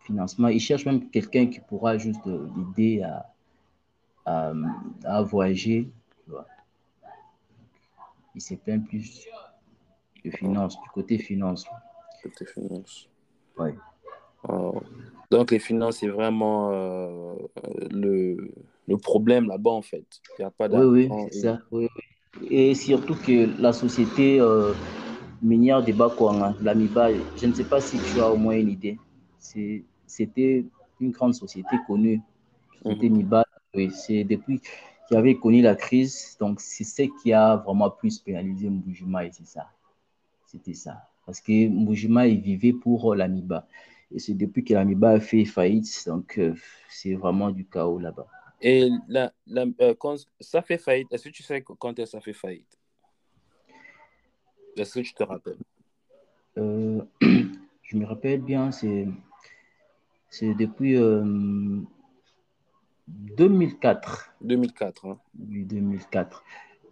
financement. 0.00 0.48
Ils 0.48 0.60
cherchent 0.60 0.86
même 0.86 1.08
quelqu'un 1.10 1.46
qui 1.46 1.60
pourra 1.60 1.98
juste 1.98 2.26
euh, 2.26 2.48
l'aider 2.56 3.02
à, 3.02 3.32
à, 4.26 4.52
à 5.04 5.22
voyager. 5.22 5.90
Tu 8.32 8.40
vois. 8.40 8.40
Ils 8.40 8.40
se 8.40 8.54
plaignent 8.54 8.82
plus 8.84 9.26
de 10.24 10.30
finance, 10.30 10.80
du 10.80 10.88
côté 10.90 11.18
finance. 11.18 11.66
côté 12.22 12.46
finance. 12.46 13.08
Ouais. 13.58 13.74
Oh. 14.48 14.82
Donc 15.30 15.50
les 15.50 15.58
finances, 15.58 15.98
c'est 15.98 16.08
vraiment 16.08 16.70
euh, 16.72 17.34
le, 17.90 18.52
le 18.88 18.96
problème 18.98 19.46
là-bas 19.48 19.70
en 19.70 19.82
fait. 19.82 20.04
Il 20.38 20.42
n'y 20.42 20.44
a 20.44 20.50
pas 20.50 20.68
Oui, 20.68 20.84
oui, 20.84 21.08
d'argent. 21.08 21.28
c'est 21.30 21.38
et- 21.38 21.42
ça. 21.42 21.58
oui, 21.70 21.88
oui. 22.40 22.48
Et 22.50 22.74
surtout 22.74 23.14
que 23.14 23.60
la 23.60 23.72
société 23.72 24.40
euh, 24.40 24.72
minière 25.42 25.84
de 25.84 25.92
Bakwanga, 25.92 26.54
l'Amiba, 26.62 27.08
je 27.36 27.46
ne 27.46 27.52
sais 27.52 27.64
pas 27.64 27.80
si 27.80 27.98
tu 27.98 28.20
as 28.20 28.30
au 28.30 28.36
moins 28.36 28.56
une 28.56 28.70
idée. 28.70 28.98
C'était 30.06 30.64
une 31.00 31.10
grande 31.10 31.34
société 31.34 31.76
connue. 31.86 32.20
C'était 32.84 33.08
Mhm. 33.08 33.16
Miba. 33.18 33.44
Oui, 33.74 33.90
c'est 33.90 34.24
depuis 34.24 34.60
qu'il 35.12 35.18
avait 35.18 35.34
connu 35.36 35.60
la 35.60 35.74
crise. 35.74 36.36
Donc, 36.40 36.60
c'est 36.60 36.84
ce 36.84 37.02
qui 37.20 37.32
a 37.34 37.56
vraiment 37.56 37.90
plus 37.90 38.18
pénalisé 38.18 38.70
Mbujima 38.70 39.26
et 39.26 39.30
c'est 39.32 39.46
ça. 39.46 39.68
C'était 40.46 40.72
ça. 40.72 41.02
Parce 41.26 41.40
que 41.42 41.68
Mbujima, 41.68 42.26
il 42.26 42.40
vivait 42.40 42.72
pour 42.72 43.14
l'Amiba. 43.14 43.66
Et 44.10 44.18
c'est 44.18 44.32
depuis 44.34 44.64
que 44.64 44.72
l'Amiba 44.72 45.10
a 45.10 45.20
fait 45.20 45.44
faillite. 45.44 46.04
Donc, 46.06 46.38
euh, 46.38 46.54
c'est 46.88 47.14
vraiment 47.14 47.50
du 47.50 47.66
chaos 47.66 47.98
là-bas. 47.98 48.26
Et 48.62 48.88
la, 49.08 49.32
la- 49.46 49.66
euh, 49.82 49.94
quand 49.98 50.16
ça 50.40 50.62
fait 50.62 50.78
faillite, 50.78 51.12
est-ce 51.12 51.24
que 51.24 51.34
tu 51.34 51.42
sais 51.42 51.62
quand 51.62 52.06
ça 52.06 52.20
fait 52.20 52.32
faillite? 52.32 52.78
Est-ce 54.76 54.94
que 54.94 55.00
tu 55.00 55.12
te 55.12 55.22
rappelles? 55.22 55.58
Euh, 56.56 57.02
je 57.82 57.96
me 57.96 58.06
rappelle 58.06 58.40
bien, 58.40 58.70
c'est 58.70 59.06
c'est 60.30 60.54
depuis 60.54 60.96
2004. 63.36 64.34
2004. 64.40 65.06
hein. 65.06 65.18
Oui, 65.48 65.64
2004. 65.64 66.42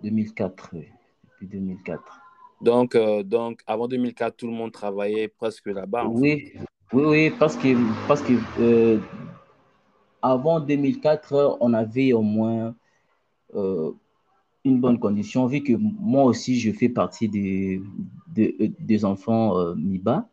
2004, 0.03 0.71
oui. 0.75 0.87
Depuis 1.25 1.47
2004. 1.47 2.21
Donc, 2.61 2.95
euh, 2.95 3.23
donc, 3.23 3.63
avant 3.67 3.89
2004, 3.89 4.37
tout 4.37 4.47
le 4.47 4.53
monde 4.53 4.73
travaillait 4.73 5.29
presque 5.29 5.67
là-bas 5.67 6.05
fait. 6.05 6.11
Oui, 6.13 6.53
oui, 6.93 7.03
oui, 7.07 7.31
parce 7.39 7.57
que, 7.57 7.77
parce 8.07 8.23
que 8.23 8.35
euh, 8.61 8.99
avant 10.21 10.61
2004, 10.61 11.59
on 11.61 11.73
avait 11.73 12.13
au 12.13 12.23
moins 12.23 12.75
euh, 13.55 13.93
une 14.65 14.81
bonne 14.81 14.99
condition, 14.99 15.47
vu 15.47 15.63
que 15.63 15.73
moi 15.73 16.25
aussi, 16.25 16.59
je 16.59 16.71
fais 16.73 16.91
partie 16.91 17.29
des, 17.29 17.81
des, 18.29 18.75
des 18.79 19.05
enfants 19.05 19.75
MIBA, 19.75 20.29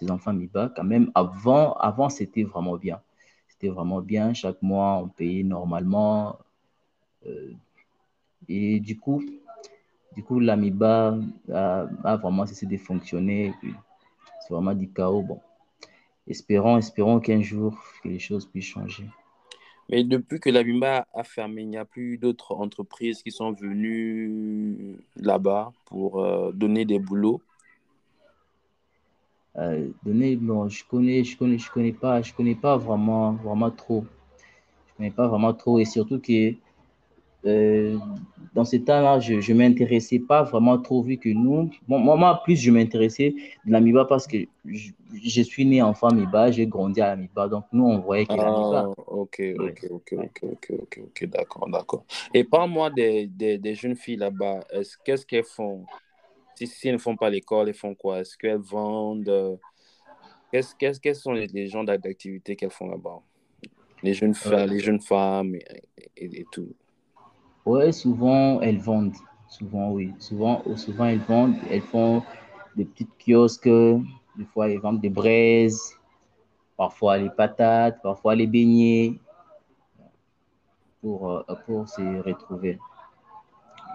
des 0.00 0.10
enfants 0.10 0.32
MIBA, 0.32 0.72
quand 0.76 0.84
même, 0.84 1.10
avant, 1.14 1.72
avant 1.74 2.08
c'était 2.08 2.44
vraiment 2.44 2.76
bien. 2.76 3.00
C'était 3.62 3.74
vraiment 3.74 4.00
bien. 4.00 4.34
Chaque 4.34 4.60
mois, 4.60 5.00
on 5.04 5.08
payait 5.08 5.44
normalement. 5.44 6.36
euh, 7.26 7.52
et 8.48 8.80
du 8.80 8.98
coup, 8.98 9.22
du 10.16 10.24
coup 10.24 10.40
l'AMIBA 10.40 11.16
a, 11.52 12.16
vraiment 12.16 12.44
cessé 12.44 12.66
de 12.66 12.76
fonctionner. 12.76 13.54
C'est 14.40 14.52
vraiment 14.52 14.74
du 14.74 14.90
chaos. 14.90 15.22
Bon, 15.22 15.40
espérons, 16.26 16.78
espérons 16.78 17.20
qu'un 17.20 17.40
jour, 17.40 17.78
les 18.04 18.18
choses 18.18 18.46
puissent 18.46 18.64
changer. 18.64 19.06
Mais 19.88 20.02
depuis 20.02 20.40
que 20.40 20.50
la 20.50 20.64
Bimba 20.64 21.06
a 21.14 21.22
fermé, 21.22 21.62
il 21.62 21.68
n'y 21.68 21.76
a 21.76 21.84
plus 21.84 22.18
d'autres 22.18 22.56
entreprises 22.56 23.22
qui 23.22 23.30
sont 23.30 23.52
venues 23.52 24.96
là-bas 25.14 25.72
pour 25.84 26.24
euh, 26.24 26.50
donner 26.50 26.84
des 26.84 26.98
boulots. 26.98 27.40
Euh, 29.58 29.88
donner, 30.04 30.36
bon, 30.36 30.68
je 30.68 30.82
connais, 30.84 31.24
je 31.24 31.36
connais, 31.36 31.58
je 31.58 31.70
connais 31.70 31.92
pas, 31.92 32.22
je 32.22 32.32
connais 32.32 32.54
pas 32.54 32.76
vraiment, 32.76 33.32
vraiment 33.32 33.70
trop. 33.70 34.04
Je 34.88 34.96
connais 34.96 35.10
pas 35.10 35.28
vraiment 35.28 35.52
trop 35.52 35.78
et 35.78 35.84
surtout 35.84 36.20
que 36.20 36.54
euh, 37.44 37.98
dans 38.54 38.64
ce 38.64 38.76
temps-là, 38.76 39.18
je 39.18 39.34
ne 39.34 39.58
m'intéressais 39.58 40.20
pas 40.20 40.42
vraiment 40.42 40.78
trop 40.78 41.02
vu 41.02 41.16
que 41.16 41.28
nous, 41.28 41.70
bon, 41.88 41.98
moi, 41.98 42.40
plus 42.44 42.56
je 42.56 42.70
m'intéressais 42.70 43.34
de 43.66 43.72
l'amiba 43.72 44.04
parce 44.04 44.26
que 44.26 44.38
je, 44.64 44.90
je, 45.24 45.42
suis 45.42 45.66
né 45.66 45.82
enfant 45.82 46.08
amiba, 46.08 46.50
j'ai 46.50 46.66
grandi 46.66 47.00
à 47.00 47.08
l'amiba, 47.08 47.48
donc 47.48 47.64
nous, 47.72 47.84
on 47.84 47.98
voyait 47.98 48.26
que 48.26 48.34
l'amiba. 48.34 48.86
Ah, 48.86 49.02
ok, 49.06 49.42
ok, 49.58 49.86
ok, 49.90 50.12
ok, 50.12 50.40
ok, 50.42 50.70
ok, 50.82 51.00
ok, 51.04 51.24
d'accord, 51.26 51.68
d'accord. 51.68 52.04
Et 52.32 52.44
parle-moi 52.44 52.90
des, 52.90 53.26
des, 53.26 53.58
des, 53.58 53.74
jeunes 53.74 53.96
filles 53.96 54.16
là-bas, 54.16 54.60
qu'est-ce 55.04 55.26
qu'elles 55.26 55.44
font? 55.44 55.84
Si, 56.66 56.78
si, 56.78 56.88
elles 56.88 56.94
ne 56.94 56.98
font 56.98 57.16
pas 57.16 57.30
l'école, 57.30 57.68
elles 57.68 57.74
font 57.74 57.94
quoi? 57.94 58.20
Est-ce 58.20 58.36
qu'elles 58.36 58.58
vendent 58.58 59.58
Qu'est-ce, 60.50 60.74
qu'est-ce, 60.74 61.00
Quels 61.00 61.16
sont 61.16 61.32
les, 61.32 61.46
les 61.46 61.66
genres 61.66 61.84
d'activités 61.84 62.56
qu'elles 62.56 62.70
font 62.70 62.88
là-bas? 62.88 63.20
Les 64.02 64.12
jeunes, 64.12 64.34
euh, 64.46 64.66
les 64.66 64.80
jeunes 64.80 65.00
femmes 65.00 65.54
et, 65.54 65.64
et, 66.16 66.40
et 66.40 66.46
tout 66.50 66.74
Ouais, 67.64 67.92
souvent 67.92 68.60
elles 68.60 68.78
vendent. 68.78 69.14
Souvent, 69.48 69.92
oui. 69.92 70.12
Souvent, 70.18 70.62
souvent 70.76 71.06
elles 71.06 71.20
vendent. 71.20 71.56
Elles 71.70 71.82
font 71.82 72.22
des 72.76 72.84
petites 72.84 73.10
kiosques. 73.18 73.68
Des 73.68 74.44
fois, 74.52 74.68
elles 74.68 74.80
vendent 74.80 75.00
des 75.00 75.10
braises. 75.10 75.98
Parfois 76.76 77.18
les 77.18 77.30
patates. 77.30 78.02
Parfois 78.02 78.34
les 78.34 78.46
beignets. 78.46 79.18
Pour, 81.00 81.30
euh, 81.30 81.42
pour 81.66 81.88
se 81.88 82.22
retrouver. 82.22 82.78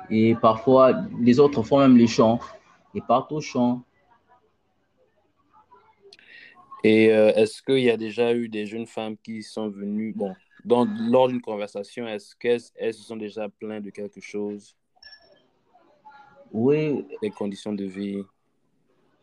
Et 0.10 0.36
parfois, 0.36 1.04
les 1.20 1.40
autres 1.40 1.64
font 1.64 1.80
même 1.80 1.98
les 1.98 2.08
champs. 2.08 2.40
Ils 2.98 3.04
partent 3.04 3.32
au 3.32 3.42
champ. 3.42 3.84
Et 6.84 7.14
euh, 7.14 7.32
est-ce 7.36 7.62
qu'il 7.62 7.84
y 7.84 7.92
a 7.92 7.98
déjà 7.98 8.34
eu 8.34 8.50
des 8.50 8.66
jeunes 8.66 8.88
femmes 8.88 9.16
qui 9.18 9.44
sont 9.44 9.70
venues, 9.70 10.14
bon, 10.16 10.34
dans, 10.66 10.88
lors 11.12 11.28
d'une 11.28 11.42
conversation, 11.42 12.08
est-ce 12.08 12.36
qu'elles 12.36 12.94
se 12.94 13.04
sont 13.04 13.16
déjà 13.16 13.50
plaintes 13.50 13.84
de 13.84 13.92
quelque 13.92 14.20
chose? 14.20 14.76
Oui. 16.52 17.06
Des 17.22 17.30
conditions 17.30 17.74
de 17.74 17.86
vie? 17.86 18.24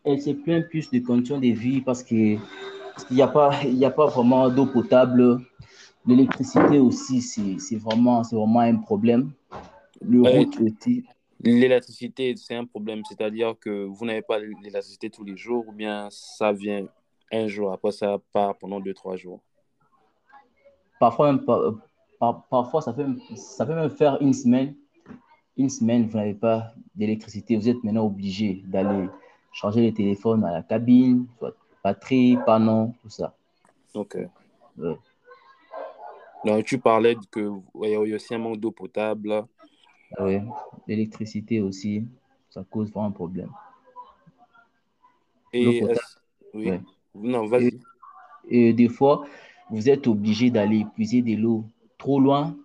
Elles 0.05 0.21
se 0.21 0.29
plaignent 0.29 0.67
plus 0.69 0.89
des 0.89 1.03
conditions 1.03 1.37
de 1.37 1.47
vie 1.47 1.81
parce 1.81 2.01
qu'il 2.01 2.39
n'y 3.11 3.21
a, 3.21 3.27
pas, 3.27 3.59
a 3.83 3.89
pas 3.89 4.05
vraiment 4.05 4.49
d'eau 4.49 4.67
potable. 4.67 5.41
L'électricité 6.07 6.79
aussi, 6.79 7.21
c'est 7.21 7.75
vraiment, 7.75 8.21
vraiment 8.21 8.61
un 8.61 8.77
problème. 8.77 9.33
Le 10.01 10.21
route 10.21 10.61
aussi. 10.61 11.03
L'électricité, 11.41 12.35
c'est 12.37 12.55
un 12.55 12.65
problème, 12.65 13.03
c'est-à-dire 13.07 13.55
que 13.59 13.85
vous 13.85 14.05
n'avez 14.05 14.21
pas 14.21 14.39
l'électricité 14.39 15.09
tous 15.09 15.23
les 15.23 15.37
jours 15.37 15.67
ou 15.67 15.71
bien 15.71 16.07
ça 16.09 16.51
vient 16.53 16.87
un 17.31 17.47
jour, 17.47 17.71
après 17.71 17.91
ça 17.91 18.17
part 18.31 18.57
pendant 18.57 18.79
deux, 18.79 18.93
trois 18.93 19.15
jours 19.15 19.41
Parfois, 20.99 21.33
même, 21.33 21.43
par, 21.43 22.47
parfois 22.49 22.81
ça, 22.81 22.93
peut, 22.93 23.05
ça 23.35 23.65
peut 23.65 23.75
même 23.75 23.89
faire 23.89 24.17
une 24.21 24.33
semaine. 24.33 24.75
Une 25.57 25.69
semaine, 25.69 26.07
vous 26.07 26.17
n'avez 26.17 26.33
pas 26.33 26.73
d'électricité. 26.95 27.55
Vous 27.55 27.69
êtes 27.69 27.83
maintenant 27.83 28.05
obligé 28.05 28.63
d'aller 28.65 29.07
changer 29.51 29.81
les 29.81 29.93
téléphones 29.93 30.43
à 30.43 30.51
la 30.51 30.63
cabine, 30.63 31.27
soit 31.37 31.53
batterie, 31.83 32.37
panneau, 32.45 32.93
tout 33.01 33.09
ça. 33.09 33.35
Ok. 33.93 34.17
Ouais. 34.77 36.63
Tu 36.63 36.77
parlais 36.77 37.15
qu'il 37.31 37.51
y 37.83 37.95
a 37.95 37.99
aussi 37.99 38.35
un 38.35 38.37
manque 38.37 38.57
d'eau 38.57 38.71
potable. 38.71 39.45
Oui, 40.19 40.39
l'électricité 40.87 41.61
aussi, 41.61 42.05
ça 42.49 42.63
cause 42.69 42.91
vraiment 42.91 43.07
un 43.07 43.11
problème. 43.11 43.49
Et 45.53 45.83
oui. 46.53 46.69
Ouais. 46.69 46.81
Non, 47.13 47.45
vas-y. 47.47 47.79
Et, 48.47 48.69
et, 48.69 48.73
des 48.73 48.89
fois, 48.89 49.25
vous 49.69 49.89
êtes 49.89 50.07
obligé 50.07 50.49
d'aller 50.49 50.85
puiser 50.95 51.21
de 51.21 51.35
l'eau 51.35 51.65
trop 51.97 52.19
loin, 52.19 52.55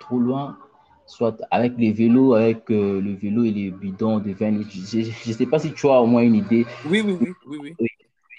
trop 0.00 0.18
loin, 0.18 0.58
soit 1.06 1.36
avec 1.50 1.74
les 1.76 1.92
vélos, 1.92 2.34
avec 2.34 2.70
euh, 2.70 3.00
le 3.00 3.14
vélo 3.14 3.44
et 3.44 3.50
les 3.50 3.70
bidons 3.70 4.18
de 4.18 4.32
20 4.32 4.50
litres. 4.50 4.70
Je 4.72 5.28
ne 5.28 5.34
sais 5.34 5.46
pas 5.46 5.58
si 5.58 5.72
tu 5.72 5.86
as 5.88 6.00
au 6.00 6.06
moins 6.06 6.22
une 6.22 6.36
idée. 6.36 6.66
Oui, 6.88 7.02
oui, 7.04 7.16
oui. 7.20 7.32
oui, 7.46 7.58
oui. 7.60 7.76
oui 7.78 7.88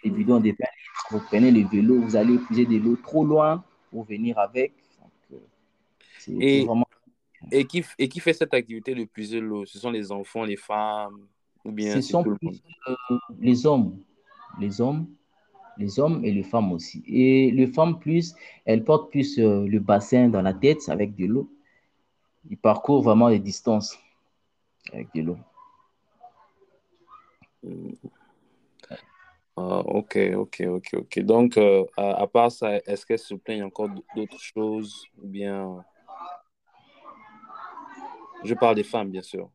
les 0.06 0.12
bidons 0.12 0.40
de 0.40 0.50
20 0.50 0.52
litres, 0.52 1.08
vous 1.12 1.20
prenez 1.20 1.52
le 1.52 1.68
vélo, 1.68 2.00
vous 2.00 2.16
allez 2.16 2.38
puiser 2.38 2.66
de 2.66 2.78
l'eau 2.78 2.96
trop 2.96 3.26
loin 3.26 3.64
pour 3.92 4.06
venir 4.06 4.38
avec. 4.38 4.72
Donc, 5.02 5.40
euh, 6.30 6.40
et, 6.40 6.66
vraiment... 6.66 6.85
et, 7.52 7.66
qui, 7.66 7.84
et 7.98 8.08
qui 8.08 8.20
fait 8.20 8.34
cette 8.34 8.54
activité 8.54 8.96
de 8.96 9.04
puiser 9.06 9.40
l'eau 9.40 9.66
Ce 9.66 9.80
sont 9.80 9.92
les 9.92 10.12
enfants, 10.12 10.44
les 10.44 10.58
femmes 10.58 11.28
ou 11.64 11.72
bien 11.72 11.96
Ce 11.96 12.02
sont 12.02 12.24
plus, 12.24 12.62
euh, 12.88 13.18
les 13.40 13.66
hommes. 13.66 13.98
Les 14.60 14.82
hommes 14.82 15.08
les 15.78 16.00
hommes 16.00 16.24
et 16.24 16.32
les 16.32 16.44
femmes 16.44 16.72
aussi. 16.72 17.04
Et 17.08 17.52
les 17.52 17.68
femmes 17.68 18.00
plus, 18.00 18.36
elles 18.66 18.84
portent 18.84 19.12
plus 19.12 19.40
euh, 19.40 19.66
le 19.68 19.80
bassin 19.80 20.30
dans 20.30 20.42
la 20.42 20.54
tête 20.54 20.88
avec 20.90 21.16
de 21.16 21.26
l'eau. 21.26 21.50
Ils 22.50 22.58
parcourent 22.58 23.02
vraiment 23.02 23.28
les 23.28 23.40
distances 23.40 23.98
avec 24.94 25.14
de 25.16 25.22
l'eau. 25.22 25.38
Ah, 29.58 29.80
ok, 29.80 30.18
ok, 30.36 30.64
ok, 30.68 30.90
ok. 30.94 31.20
Donc, 31.22 31.58
euh, 31.58 31.86
à, 31.98 32.22
à, 32.22 32.28
part 32.28 32.52
ça, 32.52 32.78
est-ce 32.86 33.06
qu'elle 33.06 33.20
se 33.20 33.34
plaignent 33.36 33.64
encore 33.64 33.90
d'autres 34.16 34.40
choses 34.40 35.06
ou 35.22 35.28
bien... 35.28 35.84
Je 38.46 38.54
parle 38.54 38.76
des 38.76 38.84
femmes, 38.84 39.10
bien 39.10 39.24
sûr. 39.24 39.50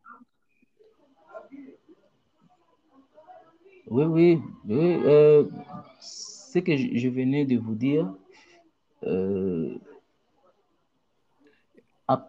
Oui, 3.87 4.05
oui, 4.05 4.40
oui. 4.66 5.00
Euh, 5.05 5.44
ce 6.00 6.59
que 6.59 6.76
je, 6.76 7.09
venais 7.09 7.44
de 7.44 7.57
vous 7.57 7.74
dire. 7.74 8.12
Euh, 9.05 9.79
à... 12.09 12.29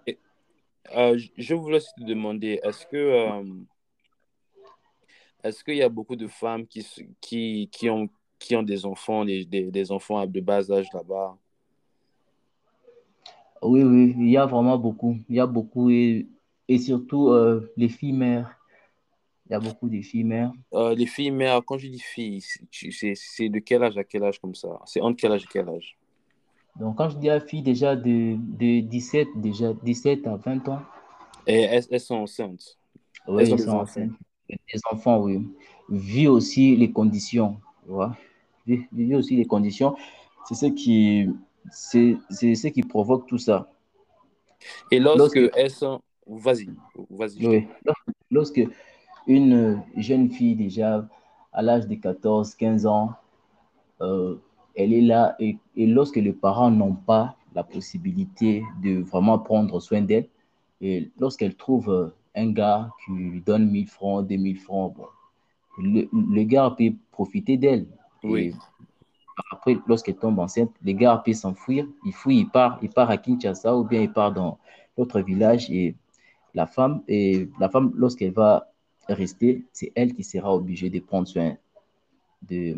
euh, 0.95 1.19
je 1.37 1.55
voulais 1.55 1.79
te 1.79 2.03
demander, 2.03 2.59
est-ce 2.63 2.85
que 2.85 3.43
est-ce 5.43 5.63
qu'il 5.63 5.75
y 5.75 5.81
a 5.81 5.89
beaucoup 5.89 6.15
de 6.15 6.27
femmes 6.27 6.67
qui, 6.67 6.85
qui, 7.19 7.67
qui, 7.71 7.89
ont, 7.89 8.07
qui 8.37 8.55
ont 8.55 8.61
des 8.61 8.85
enfants, 8.85 9.25
des, 9.25 9.43
des, 9.45 9.71
des 9.71 9.91
enfants 9.91 10.27
de 10.27 10.39
bas 10.39 10.71
âge 10.71 10.87
là-bas? 10.93 11.35
Oui, 13.63 13.83
oui, 13.83 14.15
il 14.17 14.29
y 14.29 14.37
a 14.37 14.45
vraiment 14.45 14.77
beaucoup. 14.77 15.17
Il 15.27 15.35
y 15.35 15.39
a 15.39 15.47
beaucoup 15.47 15.89
et, 15.89 16.27
et 16.71 16.77
surtout 16.77 17.27
euh, 17.31 17.69
les 17.75 17.89
filles 17.89 18.13
mères. 18.13 18.57
Il 19.45 19.51
y 19.51 19.55
a 19.55 19.59
beaucoup 19.59 19.89
de 19.89 20.01
filles 20.01 20.23
mères. 20.23 20.53
Euh, 20.73 20.95
les 20.95 21.05
filles 21.05 21.31
mères, 21.31 21.61
quand 21.65 21.77
je 21.77 21.87
dis 21.89 21.99
filles, 21.99 22.41
c'est 22.71 23.49
de 23.49 23.59
quel 23.59 23.83
âge 23.83 23.97
à 23.97 24.05
quel 24.05 24.23
âge 24.23 24.39
comme 24.39 24.55
ça? 24.55 24.79
C'est 24.85 25.01
entre 25.01 25.17
quel 25.17 25.33
âge 25.33 25.43
et 25.43 25.47
quel 25.51 25.67
âge? 25.67 25.97
Donc, 26.79 26.95
quand 26.97 27.09
je 27.09 27.17
dis 27.17 27.29
à 27.29 27.41
filles, 27.41 27.61
déjà 27.61 27.97
de, 27.97 28.37
de 28.37 28.79
17, 28.79 29.27
déjà 29.35 29.73
17 29.73 30.25
à 30.27 30.37
20 30.37 30.69
ans. 30.69 30.81
Et 31.45 31.59
elles, 31.63 31.83
elles 31.91 31.99
sont 31.99 32.15
enceintes 32.15 32.77
Oui, 33.27 33.43
elles, 33.43 33.51
elles 33.51 33.59
sont 33.59 33.71
enceintes. 33.71 34.11
Les 34.47 34.79
enfants, 34.89 35.19
oui. 35.19 35.45
Vu 35.89 36.29
aussi 36.29 36.77
les 36.77 36.93
conditions, 36.93 37.59
tu 37.83 37.89
vois. 37.89 38.15
Vu, 38.65 38.87
vu 38.93 39.13
aussi 39.13 39.35
les 39.35 39.45
conditions, 39.45 39.97
c'est 40.47 40.55
ce 40.55 40.67
qui, 40.67 41.27
c'est 41.69 42.17
ce 42.31 42.67
qui 42.69 42.83
provoque 42.83 43.27
tout 43.27 43.37
ça. 43.37 43.69
Et 44.89 44.99
lorsque, 44.99 45.35
lorsque 45.35 45.57
elles 45.57 45.71
sont... 45.71 46.01
Vas-y, 46.31 46.69
vas-y. 47.09 47.45
Oui. 47.45 47.67
Lorsque 48.29 48.61
une 49.27 49.83
jeune 49.97 50.29
fille 50.29 50.55
déjà 50.55 51.07
à 51.51 51.61
l'âge 51.61 51.87
de 51.87 51.95
14, 51.95 52.55
15 52.55 52.85
ans, 52.85 53.11
euh, 53.99 54.37
elle 54.75 54.93
est 54.93 55.01
là 55.01 55.35
et, 55.39 55.57
et, 55.75 55.85
lorsque 55.85 56.15
les 56.15 56.31
parents 56.31 56.71
n'ont 56.71 56.95
pas 56.95 57.35
la 57.53 57.63
possibilité 57.63 58.63
de 58.81 59.01
vraiment 59.01 59.37
prendre 59.37 59.79
soin 59.81 60.01
d'elle, 60.01 60.27
et 60.79 61.11
lorsqu'elle 61.19 61.55
trouve 61.55 62.13
un 62.33 62.51
gars 62.51 62.89
qui 63.03 63.11
lui 63.11 63.41
donne 63.41 63.69
1000 63.69 63.87
francs, 63.89 64.25
2000 64.25 64.57
francs, 64.57 64.95
bon, 64.95 65.05
le, 65.77 66.07
le, 66.13 66.43
gars 66.43 66.73
peut 66.77 66.93
profiter 67.11 67.57
d'elle. 67.57 67.85
Oui. 68.23 68.55
Après, 69.51 69.77
lorsqu'elle 69.87 70.15
tombe 70.15 70.39
enceinte, 70.39 70.71
le 70.81 70.93
gars 70.93 71.21
peut 71.23 71.33
s'enfuir, 71.33 71.85
il 72.05 72.13
fuit, 72.13 72.39
il 72.39 72.49
part, 72.49 72.79
il 72.81 72.89
part 72.89 73.09
à 73.09 73.17
Kinshasa 73.17 73.75
ou 73.75 73.83
bien 73.83 74.01
il 74.01 74.11
part 74.11 74.31
dans 74.31 74.57
l'autre 74.97 75.19
village 75.19 75.69
et 75.69 75.95
la 76.53 76.67
femme, 76.67 77.03
et 77.07 77.49
la 77.59 77.69
femme 77.69 77.91
lorsqu'elle 77.95 78.33
va 78.33 78.71
rester, 79.07 79.65
c'est 79.71 79.91
elle 79.95 80.13
qui 80.13 80.23
sera 80.23 80.53
obligée 80.53 80.89
de 80.89 80.99
prendre 80.99 81.27
soin 81.27 81.55
de, 82.49 82.75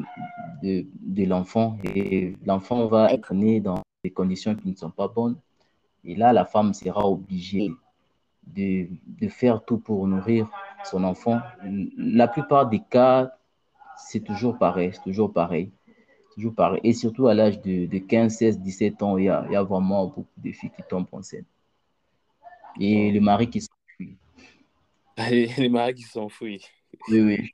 de, 0.61 1.25
l'enfant. 1.25 1.77
Et 1.95 2.35
l'enfant 2.45 2.87
va 2.87 3.11
être 3.13 3.33
né 3.33 3.59
dans 3.59 3.81
des 4.03 4.11
conditions 4.11 4.55
qui 4.55 4.69
ne 4.69 4.75
sont 4.75 4.91
pas 4.91 5.07
bonnes. 5.07 5.37
Et 6.03 6.15
là, 6.15 6.33
la 6.33 6.45
femme 6.45 6.73
sera 6.73 7.07
obligée 7.07 7.71
de, 8.45 8.87
de 9.05 9.27
faire 9.29 9.63
tout 9.63 9.77
pour 9.77 10.05
nourrir 10.07 10.49
son 10.83 11.03
enfant. 11.03 11.39
La 11.97 12.27
plupart 12.27 12.67
des 12.67 12.79
cas, 12.81 13.31
c'est 13.97 14.19
toujours 14.19 14.57
pareil, 14.57 14.91
c'est 14.93 15.03
toujours 15.03 15.31
pareil. 15.31 15.71
Toujours 16.33 16.53
pareil. 16.53 16.81
Et 16.83 16.93
surtout 16.93 17.27
à 17.27 17.33
l'âge 17.33 17.61
de, 17.61 17.85
de, 17.85 17.97
15, 17.99 18.35
16, 18.35 18.59
17 18.59 19.03
ans, 19.03 19.17
il 19.17 19.25
y, 19.25 19.29
a, 19.29 19.45
il 19.47 19.53
y 19.53 19.55
a 19.55 19.63
vraiment 19.63 20.07
beaucoup 20.07 20.25
de 20.37 20.51
filles 20.51 20.71
qui 20.75 20.81
tombent 20.89 21.05
enceintes. 21.11 21.45
Et 22.79 23.11
le 23.11 23.19
mari 23.21 23.49
qui 23.49 23.61
s'enfuit. 23.61 24.17
Les, 25.17 25.47
les 25.57 25.69
maris 25.69 25.95
qui 25.95 26.03
s'enfuient. 26.03 26.65
Oui, 27.07 27.19
oui. 27.21 27.49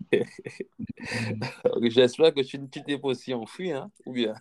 J'espère 1.90 2.34
que 2.34 2.40
tu 2.42 2.58
t'es 2.70 2.98
pas 2.98 3.08
aussi 3.08 3.34
enfui, 3.34 3.72
hein, 3.72 3.90
ou 4.04 4.12
bien? 4.12 4.34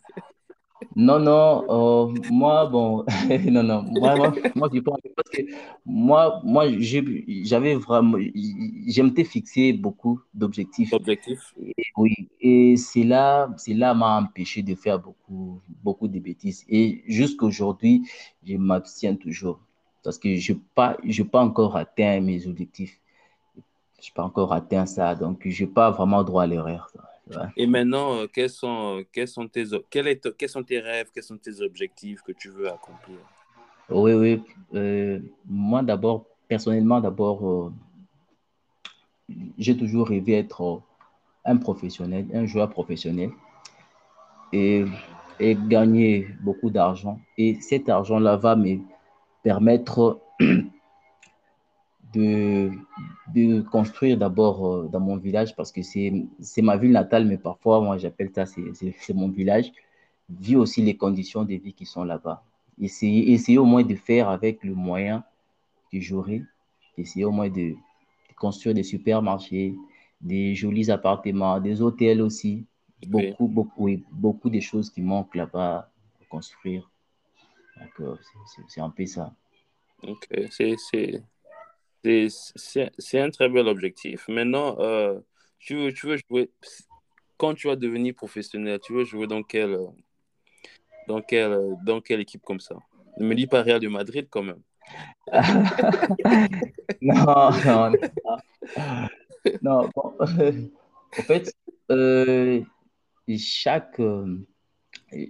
Non, 0.95 1.19
non, 1.19 1.65
euh, 1.69 2.07
moi, 2.29 2.65
bon, 2.67 3.05
non, 3.49 3.63
non, 3.63 3.83
moi, 3.83 4.15
moi, 4.17 4.33
moi, 4.55 4.69
je 4.73 4.79
pense 4.81 4.97
que 5.03 5.41
moi, 5.85 6.41
moi, 6.43 6.67
j'ai- 6.79 7.43
j'avais 7.45 7.75
vraiment, 7.75 8.17
j'aimais 8.87 9.23
fixer 9.23 9.73
beaucoup 9.73 10.19
d'objectifs. 10.33 10.91
Objectif? 10.91 11.53
Et 11.57 11.73
Oui, 11.97 12.29
et 12.41 12.77
c'est 12.77 13.03
là 13.05 13.93
m'a 13.93 14.19
empêché 14.21 14.63
de 14.63 14.75
faire 14.75 14.99
beaucoup, 14.99 15.61
beaucoup 15.83 16.07
de 16.09 16.19
bêtises. 16.19 16.65
Et 16.69 17.03
jusqu'à 17.07 17.45
aujourd'hui, 17.45 18.03
je 18.45 18.57
m'abstiens 18.57 19.15
toujours 19.15 19.59
parce 20.03 20.17
que 20.17 20.35
je 20.35 20.53
n'ai 20.53 20.59
pas, 20.75 20.97
j'ai 21.03 21.23
pas 21.23 21.41
encore 21.41 21.75
atteint 21.75 22.19
mes 22.19 22.47
objectifs. 22.47 22.99
Je 24.01 24.07
n'ai 24.07 24.13
pas 24.15 24.23
encore 24.23 24.51
atteint 24.53 24.85
ça, 24.85 25.15
donc 25.15 25.41
je 25.47 25.63
n'ai 25.63 25.69
pas 25.69 25.91
vraiment 25.91 26.23
droit 26.23 26.43
à 26.43 26.47
l'erreur. 26.47 26.91
Et 27.55 27.67
maintenant, 27.67 28.15
euh, 28.17 28.27
quels 28.27 28.49
sont, 28.49 28.97
euh, 28.99 29.03
quels 29.11 29.27
sont 29.27 29.47
tes, 29.47 29.73
o- 29.73 29.83
quel 29.89 30.07
est, 30.07 30.35
quels 30.35 30.49
sont 30.49 30.63
tes 30.63 30.79
rêves, 30.79 31.09
quels 31.13 31.23
sont 31.23 31.37
tes 31.37 31.61
objectifs 31.61 32.21
que 32.23 32.31
tu 32.33 32.49
veux 32.49 32.67
accomplir? 32.67 33.19
Oui, 33.89 34.13
oui. 34.13 34.41
euh, 34.73 35.19
moi, 35.45 35.81
d'abord, 35.83 36.25
personnellement, 36.47 36.99
d'abord, 36.99 37.47
euh, 37.47 37.71
j'ai 39.57 39.77
toujours 39.77 40.07
rêvé 40.09 40.33
être 40.33 40.61
euh, 40.61 40.77
un 41.45 41.57
professionnel, 41.57 42.27
un 42.33 42.45
joueur 42.45 42.69
professionnel 42.69 43.31
et, 44.51 44.85
et 45.39 45.55
gagner 45.67 46.27
beaucoup 46.41 46.69
d'argent. 46.69 47.19
Et 47.37 47.59
cet 47.61 47.87
argent-là 47.89 48.35
va 48.37 48.55
me 48.55 48.79
permettre 49.43 50.21
de, 52.13 52.71
de 53.33 53.61
construire 53.61 54.17
d'abord 54.17 54.67
euh, 54.67 54.89
dans 54.91 54.99
mon 54.99 55.17
village 55.17 55.55
parce 55.55 55.71
que 55.71 55.81
c'est, 55.81 56.11
ma 56.61 56.77
ville 56.77 56.91
natale, 56.91 57.25
mais 57.25 57.37
parfois, 57.37 57.81
moi, 57.81 57.97
j'appelle 57.97 58.31
ça, 58.33 58.45
c'est, 58.45 59.13
mon 59.13 59.29
village. 59.29 59.71
Vu 60.29 60.55
aussi 60.55 60.81
les 60.81 60.95
conditions 60.95 61.43
de 61.43 61.55
vie 61.55 61.73
qui 61.73 61.85
sont 61.85 62.03
là-bas. 62.03 62.43
Essayer, 62.79 63.31
essayer 63.33 63.57
au 63.57 63.65
moins 63.65 63.83
de 63.83 63.95
faire 63.95 64.29
avec 64.29 64.63
le 64.63 64.73
moyen 64.73 65.23
que 65.91 65.99
j'aurai, 65.99 66.41
essayer 66.97 67.25
au 67.25 67.31
moins 67.31 67.49
de, 67.49 67.71
de 67.71 68.35
construire 68.37 68.73
des 68.73 68.83
supermarchés, 68.83 69.75
des 70.21 70.55
jolis 70.55 70.89
appartements, 70.89 71.59
des 71.59 71.81
hôtels 71.81 72.21
aussi. 72.21 72.65
Oui. 73.11 73.29
Beaucoup, 73.29 73.47
beaucoup, 73.47 73.83
oui, 73.85 74.03
beaucoup 74.11 74.49
de 74.49 74.59
choses 74.59 74.89
qui 74.89 75.01
manquent 75.01 75.35
là-bas 75.35 75.89
à 76.21 76.25
construire. 76.29 76.89
Donc, 77.81 77.91
euh, 77.99 78.15
c'est 78.67 78.81
un 78.81 78.89
peu 78.89 79.05
ça. 79.05 79.33
Ok, 80.03 80.27
c'est, 80.49 80.75
un 83.19 83.29
très 83.29 83.49
bel 83.49 83.67
objectif. 83.67 84.27
Maintenant, 84.27 84.79
euh, 84.79 85.19
tu 85.59 85.75
veux, 85.75 85.93
tu 85.93 86.07
veux 86.07 86.17
jouer, 86.29 86.49
quand 87.37 87.53
tu 87.53 87.67
vas 87.67 87.75
devenir 87.75 88.15
professionnel, 88.15 88.79
tu 88.83 88.93
veux 88.93 89.03
jouer 89.03 89.27
dans 89.27 89.43
quelle, 89.43 89.77
dans 91.07 91.21
quelle, 91.21 91.75
dans 91.83 92.01
quelle 92.01 92.21
équipe 92.21 92.41
comme 92.43 92.59
ça? 92.59 92.75
Ne 93.17 93.25
me 93.25 93.35
dis 93.35 93.47
pas 93.47 93.61
Real 93.61 93.79
de 93.79 93.87
Madrid 93.87 94.27
quand 94.29 94.43
même. 94.43 94.61
Non, 97.01 97.49
non, 97.65 97.91
non. 99.63 99.89
bon, 99.95 100.13
en 100.19 101.23
fait, 101.23 101.51
euh, 101.89 102.61
chaque, 103.37 103.99
euh, 103.99 104.37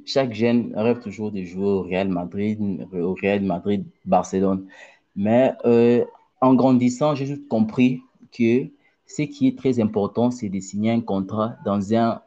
chaque 0.06 0.34
jeune 0.34 0.74
rêve 0.76 1.00
toujours 1.00 1.32
de 1.32 1.44
jouer 1.44 1.66
au 1.66 1.82
Real 1.84 2.10
Madrid, 2.10 2.88
au 2.94 3.14
Real 3.14 3.42
Madrid, 3.42 3.86
Barcelone. 4.06 4.68
Mais 5.16 5.54
euh, 5.66 6.06
en 6.40 6.54
grandissant, 6.54 7.16
j'ai 7.16 7.26
juste 7.26 7.48
compris 7.48 8.02
que 8.32 8.68
ce 9.06 9.24
qui 9.24 9.48
est 9.48 9.58
très 9.58 9.80
important, 9.80 10.32
c'est 10.32 10.50
de 10.50 10.60
signer 10.60 10.92
un 10.92 11.02
contrat 11.02 11.56
dans 11.66 11.94
un, 11.94 12.22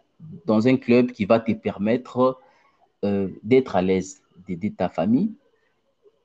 dans 0.47 0.69
un 0.69 0.77
club 0.77 1.13
qui 1.13 1.25
va 1.25 1.41
te 1.41 1.53
permettre 1.53 2.39
euh, 3.05 3.29
d'être 3.43 3.77
à 3.77 3.83
l'aise, 3.83 4.23
d'aider 4.47 4.73
ta 4.73 4.89
famille, 4.89 5.33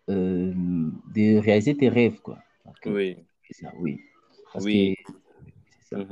euh, 0.10 0.54
de 1.16 1.38
réaliser 1.38 1.76
tes 1.78 1.90
rêves, 1.90 2.20
quoi. 2.22 2.40
Oui, 2.86 3.18
c'est 3.48 3.66
ça, 3.66 3.72
oui. 3.80 4.00
Parce 4.52 4.66
que 4.66 4.70
oui. 4.70 4.96
c'est 5.82 5.96
ça. 5.96 6.06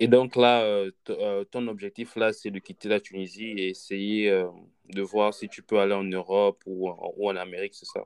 Et 0.00 0.08
donc 0.08 0.34
là, 0.36 0.62
euh, 0.62 0.90
euh, 1.10 1.44
ton 1.44 1.68
objectif 1.68 2.16
là, 2.16 2.32
c'est 2.32 2.50
de 2.50 2.58
quitter 2.58 2.88
la 2.88 3.00
Tunisie 3.00 3.50
et 3.56 3.68
essayer 3.68 4.30
euh, 4.30 4.48
de 4.88 5.02
voir 5.02 5.32
si 5.32 5.48
tu 5.48 5.62
peux 5.62 5.78
aller 5.78 5.94
en 5.94 6.02
Europe 6.02 6.60
ou, 6.66 6.88
en- 6.88 7.12
ou 7.16 7.30
en 7.30 7.36
Amérique, 7.36 7.74
c'est 7.74 7.86
ça? 7.86 8.04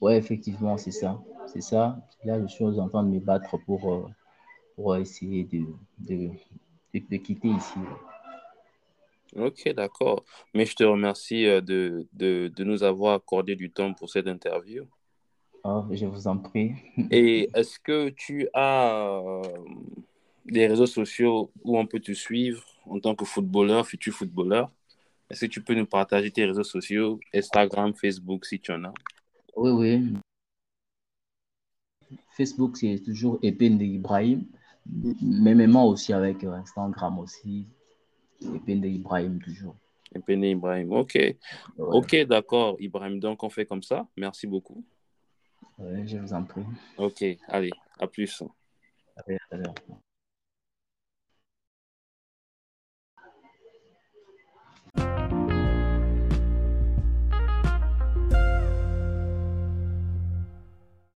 Ouais, 0.00 0.16
effectivement, 0.16 0.76
c'est 0.78 0.90
ça. 0.92 1.20
C'est 1.46 1.60
ça. 1.60 1.98
Là, 2.24 2.40
je 2.40 2.46
suis 2.46 2.64
en 2.64 2.88
train 2.88 3.02
de 3.02 3.08
me 3.10 3.18
battre 3.20 3.56
pour, 3.66 4.10
pour 4.74 4.96
essayer 4.96 5.44
de, 5.44 5.64
de, 5.98 6.28
de, 6.94 7.00
de 7.10 7.16
quitter 7.16 7.48
ici. 7.48 7.78
Ok, 9.36 9.68
d'accord. 9.74 10.24
Mais 10.54 10.64
je 10.64 10.74
te 10.74 10.84
remercie 10.84 11.44
de, 11.44 12.06
de, 12.12 12.48
de 12.54 12.64
nous 12.64 12.82
avoir 12.82 13.14
accordé 13.14 13.56
du 13.56 13.70
temps 13.70 13.92
pour 13.92 14.08
cette 14.08 14.26
interview. 14.26 14.86
Ah, 15.64 15.84
je 15.90 16.06
vous 16.06 16.26
en 16.26 16.38
prie. 16.38 16.72
Et 17.10 17.48
est-ce 17.54 17.78
que 17.78 18.08
tu 18.10 18.48
as 18.54 19.20
des 20.50 20.66
réseaux 20.66 20.86
sociaux 20.86 21.50
où 21.62 21.78
on 21.78 21.86
peut 21.86 22.00
te 22.00 22.12
suivre 22.12 22.64
en 22.86 22.98
tant 23.00 23.14
que 23.14 23.24
footballeur, 23.24 23.86
futur 23.86 24.12
footballeur? 24.14 24.70
Est-ce 25.30 25.42
que 25.46 25.50
tu 25.50 25.62
peux 25.62 25.74
nous 25.74 25.86
partager 25.86 26.30
tes 26.30 26.44
réseaux 26.46 26.64
sociaux, 26.64 27.20
Instagram, 27.34 27.94
Facebook, 27.94 28.46
si 28.46 28.58
tu 28.60 28.72
en 28.72 28.84
as? 28.84 28.94
Oui, 29.56 29.70
oui. 29.70 30.14
Facebook, 32.36 32.76
c'est 32.76 33.02
toujours 33.04 33.38
Epende 33.42 33.82
Ibrahim. 33.82 34.46
Mêmement 35.20 35.86
aussi 35.86 36.12
avec 36.12 36.44
euh, 36.44 36.52
Instagram 36.52 37.18
aussi. 37.18 37.66
Epende 38.40 38.86
Ibrahim 38.86 39.38
toujours. 39.40 39.76
Et 40.14 40.20
Pene 40.20 40.44
Ibrahim. 40.44 40.92
Ok. 40.92 41.14
Ouais, 41.14 41.36
Ok, 41.76 42.16
d'accord, 42.26 42.76
Ibrahim. 42.80 43.20
Donc, 43.20 43.42
on 43.42 43.50
fait 43.50 43.66
comme 43.66 43.82
ça. 43.82 44.06
Merci 44.16 44.46
beaucoup. 44.46 44.84
ouais, 45.78 46.06
je 46.06 46.18
vous 46.18 46.32
en 46.32 46.44
prie. 46.44 46.62
Ok, 46.96 47.24
allez, 47.48 47.70
à 47.98 48.06
plus. 48.06 48.42
À. 49.16 49.22